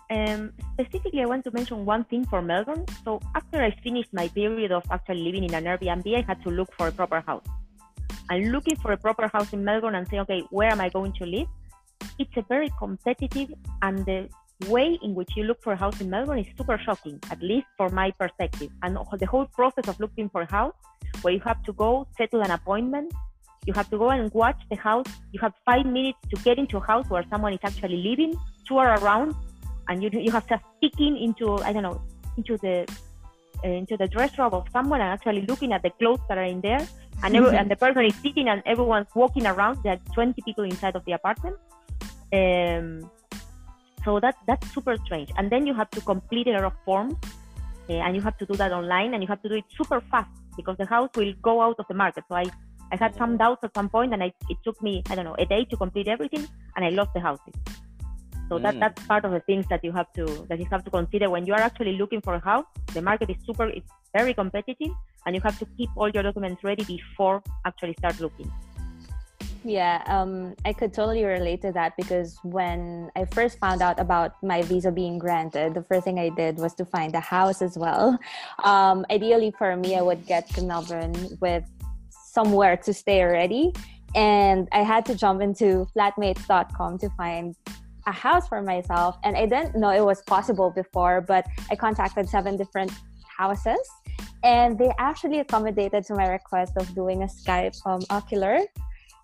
Um, 0.10 0.54
specifically, 0.74 1.22
I 1.22 1.26
want 1.26 1.44
to 1.46 1.52
mention 1.52 1.86
one 1.86 2.04
thing 2.06 2.26
for 2.26 2.42
Melbourne. 2.42 2.86
So 3.04 3.20
after 3.36 3.64
I 3.64 3.72
finished 3.84 4.14
my 4.14 4.28
period 4.28 4.72
of 4.72 4.84
actually 4.92 5.24
living 5.24 5.44
in 5.44 5.54
an 5.54 5.64
Airbnb, 5.64 6.16
I 6.16 6.22
had 6.22 6.44
to 6.44 6.50
look 6.50 6.72
for 6.78 6.88
a 6.88 6.92
proper 6.92 7.22
house. 7.22 7.46
And 8.30 8.52
looking 8.52 8.76
for 8.78 8.92
a 8.92 8.98
proper 8.98 9.28
house 9.28 9.54
in 9.54 9.64
Melbourne 9.64 9.96
and 9.96 10.08
say, 10.08 10.20
okay, 10.20 10.44
where 10.50 10.72
am 10.72 10.82
I 10.82 10.90
going 10.90 11.14
to 11.14 11.26
live? 11.26 11.48
It's 12.20 12.36
a 12.38 12.44
very 12.44 12.70
competitive, 12.78 13.54
and 13.82 14.06
the 14.06 14.30
way 14.68 14.98
in 15.02 15.16
which 15.16 15.30
you 15.36 15.44
look 15.44 15.62
for 15.62 15.74
a 15.74 15.76
house 15.76 16.00
in 16.02 16.10
Melbourne 16.10 16.40
is 16.40 16.48
super 16.58 16.78
shocking, 16.78 17.20
at 17.30 17.42
least 17.42 17.68
for 17.78 17.90
my 17.90 18.12
perspective. 18.12 18.70
And 18.84 18.98
the 19.20 19.26
whole 19.26 19.46
process 19.48 19.88
of 19.88 20.00
looking 20.00 20.30
for 20.30 20.42
a 20.42 20.52
house, 20.52 20.74
where 21.22 21.34
you 21.34 21.40
have 21.42 21.62
to 21.64 21.74
go 21.74 22.08
settle 22.18 22.42
an 22.42 22.52
appointment, 22.52 23.14
you 23.66 23.74
have 23.74 23.90
to 23.90 23.98
go 23.98 24.10
and 24.12 24.32
watch 24.34 24.62
the 24.70 24.78
house. 24.78 25.08
You 25.32 25.40
have 25.42 25.54
five 25.66 25.86
minutes 25.86 26.20
to 26.34 26.42
get 26.44 26.58
into 26.58 26.78
a 26.78 26.82
house 26.82 27.10
where 27.10 27.26
someone 27.30 27.54
is 27.54 27.60
actually 27.64 27.98
living, 27.98 28.36
tour 28.66 28.86
around, 29.02 29.36
and 29.88 30.04
you 30.04 30.10
you 30.14 30.32
have 30.32 30.48
to 30.48 30.60
peek 30.82 31.00
in 31.00 31.16
into 31.16 31.58
I 31.60 31.74
don't 31.74 31.84
know 31.84 32.02
into 32.38 32.58
the 32.58 32.88
uh, 33.64 33.68
into 33.68 33.98
the 33.98 34.08
dress 34.08 34.38
robe 34.38 34.54
of 34.54 34.68
someone 34.72 35.02
and 35.02 35.10
actually 35.10 35.42
looking 35.42 35.72
at 35.74 35.82
the 35.82 35.90
clothes 35.92 36.22
that 36.30 36.38
are 36.38 36.44
in 36.44 36.62
there, 36.62 36.86
and 37.24 37.36
every, 37.36 37.58
and 37.58 37.70
the 37.70 37.76
person 37.76 38.06
is 38.06 38.16
sitting 38.16 38.50
and 38.50 38.62
everyone's 38.66 39.08
walking 39.16 39.46
around. 39.46 39.82
There 39.84 39.94
are 39.94 40.14
20 40.14 40.42
people 40.42 40.64
inside 40.64 40.96
of 40.96 41.06
the 41.06 41.14
apartment. 41.14 41.56
Um, 42.34 43.10
so 44.04 44.20
that 44.20 44.36
that's 44.48 44.72
super 44.74 44.98
strange. 45.06 45.32
And 45.38 45.52
then 45.52 45.66
you 45.66 45.74
have 45.74 45.90
to 45.92 46.02
complete 46.02 46.48
a 46.48 46.52
lot 46.52 46.66
of 46.66 46.74
forms, 46.84 47.16
uh, 47.90 47.94
and 47.94 48.16
you 48.16 48.22
have 48.22 48.38
to 48.38 48.46
do 48.46 48.56
that 48.56 48.72
online, 48.72 49.14
and 49.14 49.24
you 49.24 49.28
have 49.28 49.42
to 49.44 49.50
do 49.50 49.56
it 49.56 49.66
super 49.78 50.02
fast 50.12 50.30
because 50.58 50.78
the 50.78 50.86
house 50.86 51.10
will 51.16 51.34
go 51.42 51.62
out 51.62 51.78
of 51.80 51.86
the 51.88 51.96
market. 51.96 52.24
So 52.30 52.36
I 52.36 52.46
I 52.92 52.98
had 52.98 53.16
some 53.16 53.38
doubts 53.38 53.64
at 53.64 53.74
some 53.74 53.90
point, 53.90 54.14
and 54.14 54.24
I, 54.24 54.32
it 54.50 54.58
took 54.64 54.82
me 54.82 55.04
I 55.10 55.16
don't 55.16 55.26
know 55.26 55.36
a 55.40 55.46
day 55.46 55.66
to 55.66 55.78
complete 55.78 56.08
everything, 56.08 56.48
and 56.76 56.86
I 56.86 56.90
lost 56.90 57.14
the 57.14 57.20
houses. 57.22 57.54
So 58.50 58.60
that 58.60 58.76
Mm. 58.76 58.80
that's 58.80 59.06
part 59.08 59.26
of 59.26 59.32
the 59.32 59.40
things 59.42 59.66
that 59.70 59.84
you 59.84 59.92
have 59.92 60.12
to 60.14 60.26
that 60.50 60.60
you 60.60 60.68
have 60.72 60.84
to 60.86 60.92
consider 60.92 61.30
when 61.30 61.46
you 61.46 61.54
are 61.54 61.62
actually 61.62 61.98
looking 61.98 62.22
for 62.22 62.36
a 62.36 62.44
house. 62.52 62.66
The 62.94 63.02
market 63.02 63.30
is 63.30 63.38
super 63.46 63.68
it's 63.68 63.90
very 64.14 64.34
competitive, 64.34 64.92
and 65.26 65.36
you 65.36 65.42
have 65.42 65.58
to 65.60 65.66
keep 65.78 65.90
all 65.96 66.10
your 66.10 66.24
documents 66.24 66.64
ready 66.64 66.84
before 66.84 67.42
actually 67.66 67.96
start 67.98 68.20
looking. 68.20 68.52
Yeah, 69.66 70.04
um, 70.06 70.54
I 70.64 70.74
could 70.74 70.94
totally 70.94 71.24
relate 71.26 71.64
to 71.64 71.72
that 71.72 71.98
because 71.98 72.38
when 72.44 73.10
I 73.16 73.26
first 73.26 73.58
found 73.58 73.82
out 73.82 74.00
about 74.00 74.34
my 74.44 74.62
visa 74.62 74.92
being 74.92 75.18
granted, 75.18 75.74
the 75.74 75.82
first 75.82 76.04
thing 76.06 76.20
I 76.20 76.30
did 76.30 76.58
was 76.58 76.76
to 76.76 76.86
find 76.86 77.16
a 77.16 77.20
house 77.20 77.64
as 77.64 77.76
well. 77.76 78.20
Um, 78.64 79.06
ideally, 79.10 79.52
for 79.58 79.76
me, 79.76 79.98
I 79.98 80.02
would 80.02 80.26
get 80.28 80.48
to 80.50 80.64
Melbourne 80.64 81.38
with 81.42 81.64
somewhere 82.10 82.78
to 82.78 82.94
stay 82.94 83.22
already. 83.22 83.74
And 84.14 84.68
I 84.72 84.84
had 84.84 85.06
to 85.08 85.16
jump 85.16 85.42
into 85.42 85.88
flatmates.com 85.96 87.00
to 87.00 87.10
find 87.18 87.56
a 88.08 88.12
house 88.12 88.48
for 88.48 88.62
myself. 88.62 89.18
And 89.24 89.36
I 89.36 89.46
didn't 89.46 89.76
know 89.76 89.90
it 89.90 90.04
was 90.04 90.22
possible 90.24 90.72
before, 90.72 91.22
but 91.22 91.46
I 91.70 91.76
contacted 91.76 92.30
seven 92.30 92.58
different 92.58 92.92
houses 93.38 93.80
and 94.44 94.78
they 94.78 94.92
actually 94.98 95.40
accommodated 95.40 96.06
to 96.06 96.14
my 96.14 96.28
request 96.28 96.74
of 96.78 96.94
doing 96.96 97.24
a 97.24 97.26
Skype 97.26 97.76
um, 97.86 98.02
ocular 98.10 98.60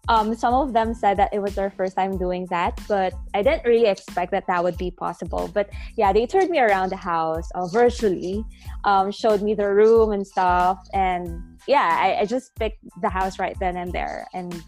um, 0.07 0.35
some 0.35 0.53
of 0.53 0.73
them 0.73 0.93
said 0.93 1.17
that 1.17 1.33
it 1.33 1.39
was 1.39 1.55
their 1.55 1.69
first 1.69 1.95
time 1.95 2.17
doing 2.17 2.47
that, 2.49 2.79
but 2.87 3.13
I 3.33 3.43
didn't 3.43 3.65
really 3.65 3.85
expect 3.85 4.31
that 4.31 4.47
that 4.47 4.63
would 4.63 4.77
be 4.77 4.89
possible. 4.89 5.49
But 5.53 5.69
yeah, 5.95 6.11
they 6.11 6.25
turned 6.25 6.49
me 6.49 6.59
around 6.59 6.89
the 6.89 6.97
house 6.97 7.49
uh, 7.53 7.67
virtually, 7.67 8.43
um, 8.83 9.11
showed 9.11 9.41
me 9.41 9.53
the 9.53 9.71
room 9.71 10.11
and 10.11 10.25
stuff. 10.25 10.79
And 10.93 11.59
yeah, 11.67 11.97
I, 12.01 12.21
I 12.21 12.25
just 12.25 12.55
picked 12.55 12.83
the 13.01 13.09
house 13.09 13.37
right 13.37 13.57
then 13.59 13.77
and 13.77 13.93
there. 13.93 14.27
And 14.33 14.63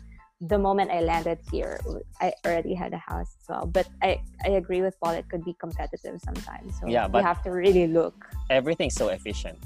the 0.47 0.58
moment 0.60 0.91
I 0.91 0.99
landed 1.01 1.39
here, 1.51 1.79
I 2.19 2.34
already 2.45 2.73
had 2.73 2.91
a 2.93 2.97
house 2.97 3.32
as 3.39 3.47
well. 3.47 3.65
But 3.65 3.88
I, 4.01 4.19
I 4.45 4.49
agree 4.60 4.82
with 4.82 4.99
Paul, 4.99 5.12
it 5.13 5.29
could 5.29 5.43
be 5.45 5.53
competitive 5.53 6.19
sometimes. 6.21 6.79
So 6.79 6.88
Yeah, 6.88 7.08
you 7.13 7.19
have 7.23 7.41
to 7.43 7.51
really 7.51 7.88
look. 7.88 8.13
Everything's 8.49 8.95
so 8.95 9.08
efficient. 9.10 9.58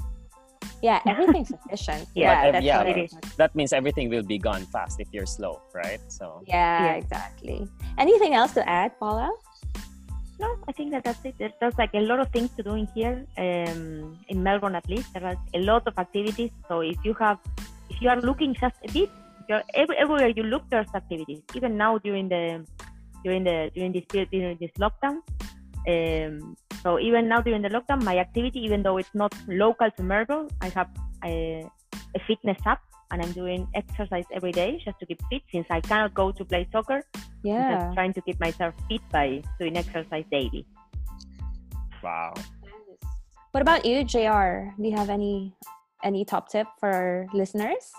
Yeah, 0.80 1.00
everything's 1.06 1.50
efficient. 1.58 2.06
Yeah, 2.14 2.30
yeah, 2.30 2.44
but, 2.46 2.52
that's 2.52 2.64
yeah, 2.64 2.78
what 2.78 2.86
it 2.86 2.96
it 2.96 3.04
is. 3.06 3.12
is. 3.12 3.34
That 3.36 3.54
means 3.56 3.72
everything 3.72 4.08
will 4.08 4.22
be 4.22 4.38
gone 4.38 4.62
fast 4.66 5.00
if 5.00 5.08
you're 5.12 5.26
slow, 5.26 5.60
right? 5.74 5.98
So, 6.06 6.42
Yeah, 6.46 6.84
Yeah. 6.84 6.94
exactly. 6.94 7.66
Anything 7.98 8.34
else 8.34 8.54
to 8.54 8.62
add, 8.68 8.96
Paula? 9.00 9.32
No, 10.38 10.54
I 10.68 10.72
think 10.72 10.92
that 10.92 11.02
that's 11.02 11.18
it. 11.24 11.34
There's, 11.38 11.50
there's 11.58 11.76
like 11.78 11.90
a 11.94 12.00
lot 12.00 12.20
of 12.20 12.30
things 12.30 12.50
to 12.56 12.62
do 12.62 12.74
in 12.74 12.86
here, 12.94 13.26
um, 13.38 14.16
in 14.28 14.40
Melbourne 14.40 14.76
at 14.76 14.88
least. 14.88 15.12
There 15.12 15.24
are 15.26 15.34
a 15.52 15.58
lot 15.58 15.82
of 15.88 15.98
activities. 15.98 16.50
So 16.68 16.78
if 16.80 16.96
you 17.04 17.12
have, 17.14 17.38
if 17.90 18.00
you 18.00 18.08
are 18.08 18.20
looking 18.20 18.54
just 18.54 18.76
a 18.88 18.92
bit, 18.92 19.10
if 19.48 19.64
every, 19.74 19.96
everywhere 19.96 20.28
you 20.28 20.42
look, 20.44 20.68
there's 20.70 20.88
activities. 20.94 21.40
Even 21.54 21.76
now 21.76 21.98
during 21.98 22.28
the 22.28 22.66
during 23.24 23.44
the 23.44 23.70
during 23.74 23.92
this 23.92 24.04
period 24.06 24.28
during 24.30 24.58
this 24.60 24.70
lockdown. 24.78 25.18
Um, 25.88 26.56
so 26.82 26.98
even 27.00 27.28
now 27.28 27.40
during 27.40 27.62
the 27.62 27.68
lockdown, 27.70 28.02
my 28.04 28.18
activity, 28.18 28.60
even 28.60 28.82
though 28.82 28.98
it's 28.98 29.14
not 29.14 29.32
local 29.48 29.90
to 29.90 30.02
Melbourne, 30.02 30.48
I 30.60 30.68
have 30.70 30.88
a, 31.24 31.64
a 32.14 32.20
fitness 32.26 32.58
app 32.66 32.80
and 33.10 33.22
I'm 33.24 33.32
doing 33.32 33.66
exercise 33.74 34.24
every 34.32 34.52
day 34.52 34.80
just 34.84 34.98
to 35.00 35.06
keep 35.06 35.20
fit 35.30 35.42
since 35.50 35.66
I 35.70 35.80
cannot 35.80 36.12
go 36.14 36.30
to 36.30 36.44
play 36.44 36.68
soccer. 36.70 37.02
I'm 37.16 37.22
Yeah. 37.42 37.78
just 37.78 37.94
trying 37.94 38.12
to 38.14 38.20
keep 38.20 38.38
myself 38.38 38.74
fit 38.88 39.00
by 39.10 39.42
doing 39.58 39.76
exercise 39.76 40.24
daily. 40.30 40.66
wow. 42.02 42.34
What 43.52 43.62
about 43.62 43.84
you, 43.86 44.04
JR? 44.04 44.70
Do 44.76 44.84
you 44.88 44.94
have 44.96 45.08
any 45.10 45.54
any 46.04 46.24
top 46.24 46.48
tip 46.48 46.66
for 46.78 46.90
our 46.92 47.26
listeners? 47.32 47.90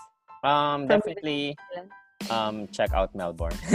Um, 0.42 0.86
definitely 0.86 1.56
um 2.28 2.68
check 2.68 2.92
out 2.92 3.14
Melbourne. 3.14 3.56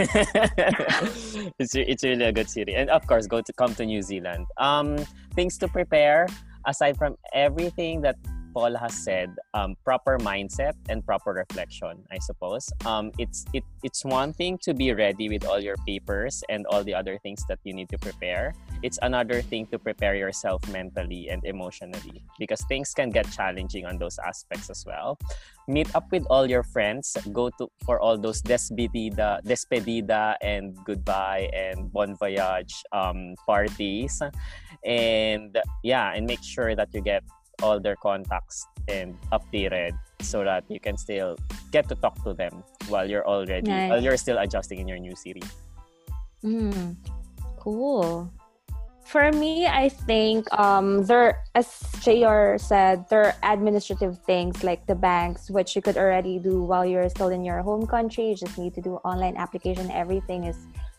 it's 1.59 1.75
it's 1.75 2.03
really 2.03 2.25
a 2.25 2.31
good 2.31 2.49
city, 2.49 2.75
and 2.75 2.89
of 2.89 3.05
course, 3.07 3.27
go 3.27 3.41
to 3.41 3.53
come 3.53 3.73
to 3.75 3.85
New 3.85 4.01
Zealand. 4.01 4.45
Um, 4.57 4.97
things 5.33 5.57
to 5.59 5.67
prepare 5.67 6.27
aside 6.65 6.97
from 6.97 7.15
everything 7.33 8.01
that 8.01 8.17
Paul 8.55 8.75
has 8.77 8.93
said, 8.93 9.35
um, 9.53 9.75
proper 9.83 10.17
mindset 10.17 10.73
and 10.87 11.05
proper 11.05 11.33
reflection. 11.33 12.01
I 12.09 12.19
suppose. 12.19 12.71
Um, 12.85 13.11
it's 13.19 13.45
it 13.53 13.63
it's 13.83 14.05
one 14.05 14.31
thing 14.31 14.57
to 14.63 14.73
be 14.73 14.93
ready 14.93 15.27
with 15.27 15.45
all 15.45 15.59
your 15.59 15.75
papers 15.85 16.43
and 16.47 16.65
all 16.67 16.83
the 16.83 16.93
other 16.93 17.19
things 17.19 17.43
that 17.49 17.59
you 17.63 17.73
need 17.73 17.89
to 17.89 17.97
prepare. 17.97 18.55
It's 18.83 18.99
another 19.01 19.41
thing 19.41 19.67
to 19.67 19.79
prepare 19.79 20.15
yourself 20.15 20.61
mentally 20.71 21.29
and 21.29 21.43
emotionally 21.45 22.23
because 22.39 22.61
things 22.67 22.93
can 22.93 23.09
get 23.09 23.29
challenging 23.31 23.85
on 23.85 23.97
those 23.97 24.19
aspects 24.19 24.69
as 24.69 24.85
well. 24.85 25.17
Meet 25.67 25.93
up 25.95 26.11
with 26.11 26.25
all 26.29 26.49
your 26.49 26.63
friends. 26.63 27.17
Go 27.33 27.49
to 27.57 27.69
for 27.85 27.99
all 27.99 28.17
those 28.17 28.41
despedida 28.41 29.41
despedida 29.43 30.35
and 30.41 30.77
goodbye 30.85 31.49
and 31.53 31.91
bon 31.91 32.15
voyage 32.15 32.75
um, 32.91 33.35
parties. 33.45 34.21
And 34.85 35.57
yeah 35.83 36.13
and 36.13 36.27
make 36.27 36.43
sure 36.43 36.75
that 36.75 36.93
you 36.93 37.01
get 37.01 37.23
all 37.63 37.79
their 37.79 37.95
contacts 37.95 38.67
and 38.87 39.17
updated 39.31 39.97
so 40.21 40.43
that 40.43 40.63
you 40.69 40.79
can 40.79 40.97
still 40.97 41.37
get 41.71 41.87
to 41.89 41.95
talk 41.95 42.21
to 42.23 42.33
them 42.33 42.63
while 42.87 43.09
you're 43.09 43.25
already 43.25 43.69
Nice. 43.71 43.89
while 43.89 44.01
you're 44.03 44.17
still 44.17 44.37
adjusting 44.37 44.79
in 44.79 44.87
your 44.87 44.99
new 44.99 45.15
city. 45.15 45.41
Mm, 46.43 46.95
cool. 47.57 48.31
For 49.05 49.31
me, 49.31 49.67
I 49.67 49.87
think 49.89 50.51
um, 50.57 51.05
there, 51.05 51.43
as 51.53 51.67
JR 52.01 52.57
said, 52.57 53.05
there 53.09 53.25
are 53.27 53.35
administrative 53.53 54.17
things 54.25 54.63
like 54.63 54.85
the 54.87 54.95
banks, 54.95 55.49
which 55.49 55.75
you 55.75 55.81
could 55.81 55.95
already 55.95 56.39
do 56.39 56.63
while 56.63 56.83
you're 56.85 57.07
still 57.09 57.29
in 57.29 57.45
your 57.45 57.61
home 57.61 57.85
country. 57.85 58.29
You 58.29 58.35
just 58.35 58.57
need 58.57 58.73
to 58.73 58.81
do 58.81 58.95
online 59.05 59.37
application. 59.37 59.91
Everything 59.91 60.45
is 60.45 60.57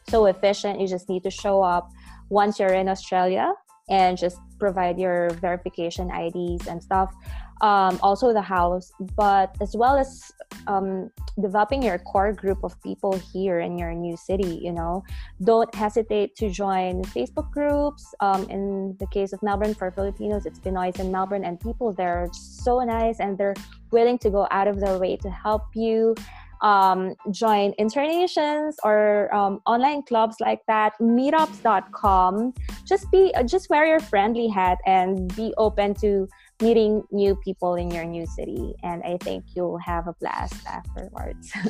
so 0.08 0.26
efficient. 0.26 0.80
You 0.80 0.86
just 0.86 1.08
need 1.08 1.24
to 1.24 1.30
show 1.30 1.62
up 1.62 1.90
once 2.30 2.60
you're 2.60 2.74
in 2.74 2.88
Australia. 2.88 3.52
and 3.88 4.18
just 4.18 4.38
provide 4.58 4.98
your 4.98 5.30
verification 5.38 6.10
IDs 6.10 6.66
and 6.66 6.82
stuff. 6.82 7.14
Um, 7.62 7.98
also 8.02 8.32
the 8.32 8.42
house, 8.42 8.92
but 9.16 9.56
as 9.62 9.74
well 9.74 9.96
as 9.96 10.30
um, 10.66 11.10
developing 11.40 11.82
your 11.82 11.98
core 11.98 12.32
group 12.32 12.64
of 12.64 12.80
people 12.82 13.16
here 13.32 13.60
in 13.60 13.78
your 13.78 13.94
new 13.94 14.16
city. 14.16 14.60
You 14.62 14.72
know, 14.72 15.04
don't 15.42 15.72
hesitate 15.74 16.36
to 16.36 16.50
join 16.50 17.02
Facebook 17.04 17.50
groups. 17.50 18.14
Um, 18.20 18.48
in 18.50 18.96
the 18.98 19.06
case 19.06 19.32
of 19.32 19.42
Melbourne 19.42 19.74
for 19.74 19.90
Filipinos, 19.90 20.46
it's 20.46 20.58
Pinoys 20.58 20.98
in 21.00 21.10
Melbourne, 21.10 21.44
and 21.44 21.58
people 21.60 21.92
there 21.92 22.18
are 22.18 22.28
so 22.32 22.80
nice 22.80 23.20
and 23.20 23.38
they're 23.38 23.54
willing 23.90 24.18
to 24.18 24.30
go 24.30 24.46
out 24.50 24.68
of 24.68 24.80
their 24.80 24.98
way 24.98 25.16
to 25.16 25.30
help 25.30 25.64
you 25.74 26.14
um, 26.62 27.14
join 27.30 27.72
internations 27.78 28.76
or 28.82 29.32
um, 29.34 29.60
online 29.66 30.02
clubs 30.02 30.36
like 30.40 30.60
that 30.66 30.94
meetups.com 31.00 32.54
just 32.84 33.10
be 33.10 33.32
just 33.44 33.68
wear 33.68 33.84
your 33.84 34.00
friendly 34.00 34.48
hat 34.48 34.78
and 34.86 35.34
be 35.36 35.52
open 35.58 35.94
to 35.94 36.26
meeting 36.60 37.02
new 37.10 37.36
people 37.36 37.74
in 37.74 37.90
your 37.90 38.04
new 38.04 38.26
city 38.26 38.74
and 38.82 39.02
i 39.04 39.16
think 39.22 39.44
you'll 39.54 39.78
have 39.78 40.06
a 40.08 40.14
blast 40.20 40.66
afterwards. 40.66 41.52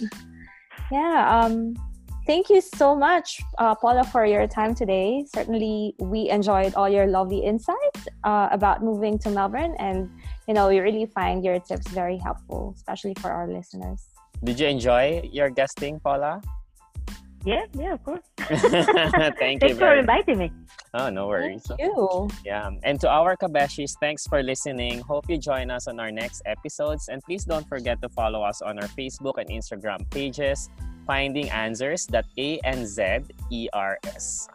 Yeah 0.92 1.42
um 1.42 1.74
thank 2.26 2.48
you 2.48 2.60
so 2.60 2.94
much 2.94 3.40
uh, 3.58 3.74
paula 3.74 4.04
for 4.04 4.24
your 4.26 4.46
time 4.46 4.74
today. 4.74 5.24
Certainly 5.34 5.94
we 5.98 6.28
enjoyed 6.28 6.74
all 6.74 6.88
your 6.88 7.06
lovely 7.06 7.38
insights 7.38 8.06
uh, 8.24 8.48
about 8.52 8.82
moving 8.82 9.18
to 9.20 9.30
melbourne 9.30 9.74
and 9.78 10.10
you 10.46 10.54
know 10.54 10.68
we 10.68 10.78
really 10.78 11.06
find 11.06 11.44
your 11.44 11.58
tips 11.58 11.88
very 11.88 12.18
helpful 12.18 12.74
especially 12.76 13.14
for 13.20 13.30
our 13.32 13.48
listeners. 13.48 14.06
Did 14.44 14.60
you 14.60 14.68
enjoy 14.68 15.28
your 15.32 15.50
guesting, 15.50 15.98
Paula? 15.98 16.42
Yeah, 17.46 17.62
yeah, 17.78 17.94
of 17.94 18.02
course. 18.02 18.26
Thank 18.38 19.62
you. 19.62 19.70
Thanks 19.70 19.78
for 19.78 19.94
inviting 19.94 20.38
me. 20.38 20.52
Oh, 20.94 21.08
no 21.10 21.28
worries. 21.28 21.62
Thank 21.62 21.80
you. 21.80 22.28
Yeah. 22.44 22.70
And 22.82 22.98
to 23.00 23.08
our 23.08 23.36
Kabeshis, 23.36 23.94
thanks 24.00 24.26
for 24.26 24.42
listening. 24.42 24.98
Hope 25.06 25.30
you 25.30 25.38
join 25.38 25.70
us 25.70 25.86
on 25.86 26.00
our 26.00 26.10
next 26.10 26.42
episodes. 26.44 27.06
And 27.06 27.22
please 27.22 27.44
don't 27.44 27.66
forget 27.68 28.02
to 28.02 28.08
follow 28.08 28.42
us 28.42 28.62
on 28.62 28.80
our 28.80 28.88
Facebook 28.98 29.38
and 29.38 29.48
Instagram 29.48 30.10
pages, 30.10 30.68
Finding 31.06 31.46
Anzers, 31.46 32.08
that 32.08 32.26
A 32.36 32.58
N 32.64 32.84
Z 32.84 33.30
E 33.52 33.68
R 33.72 33.96
S. 34.02 34.48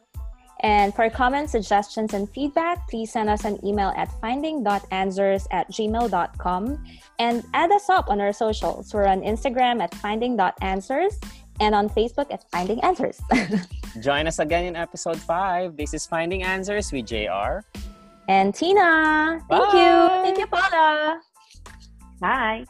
And 0.62 0.94
for 0.94 1.10
comments, 1.10 1.54
suggestions, 1.54 2.14
and 2.14 2.30
feedback, 2.30 2.88
please 2.88 3.12
send 3.12 3.30
us 3.30 3.46
an 3.46 3.58
email 3.66 3.94
at 3.96 4.12
finding.anzers 4.22 5.48
at 5.52 5.68
gmail.com 5.72 6.84
and 7.20 7.44
add 7.54 7.72
us 7.72 7.90
up 7.90 8.10
on 8.10 8.22
our 8.22 8.32
socials. 8.34 8.94
We're 8.94 9.08
on 9.08 9.22
Instagram 9.22 9.82
at 9.82 9.96
finding.anzers 9.96 11.18
and 11.62 11.76
on 11.76 11.88
Facebook 11.88 12.34
at 12.34 12.43
Finding 12.50 12.82
Answers. 12.82 13.21
Join 14.02 14.26
us 14.26 14.39
again 14.39 14.65
in 14.65 14.76
episode 14.76 15.19
5. 15.21 15.78
This 15.78 15.93
is 15.93 16.08
Finding 16.08 16.41
Answers 16.43 16.91
with 16.91 17.06
JR. 17.06 17.62
And 18.28 18.54
Tina. 18.54 19.39
Thank 19.47 19.71
Bye. 19.71 19.78
you. 19.78 20.24
Thank 20.26 20.38
you, 20.39 20.47
Paula. 20.47 21.21
Bye. 22.19 22.65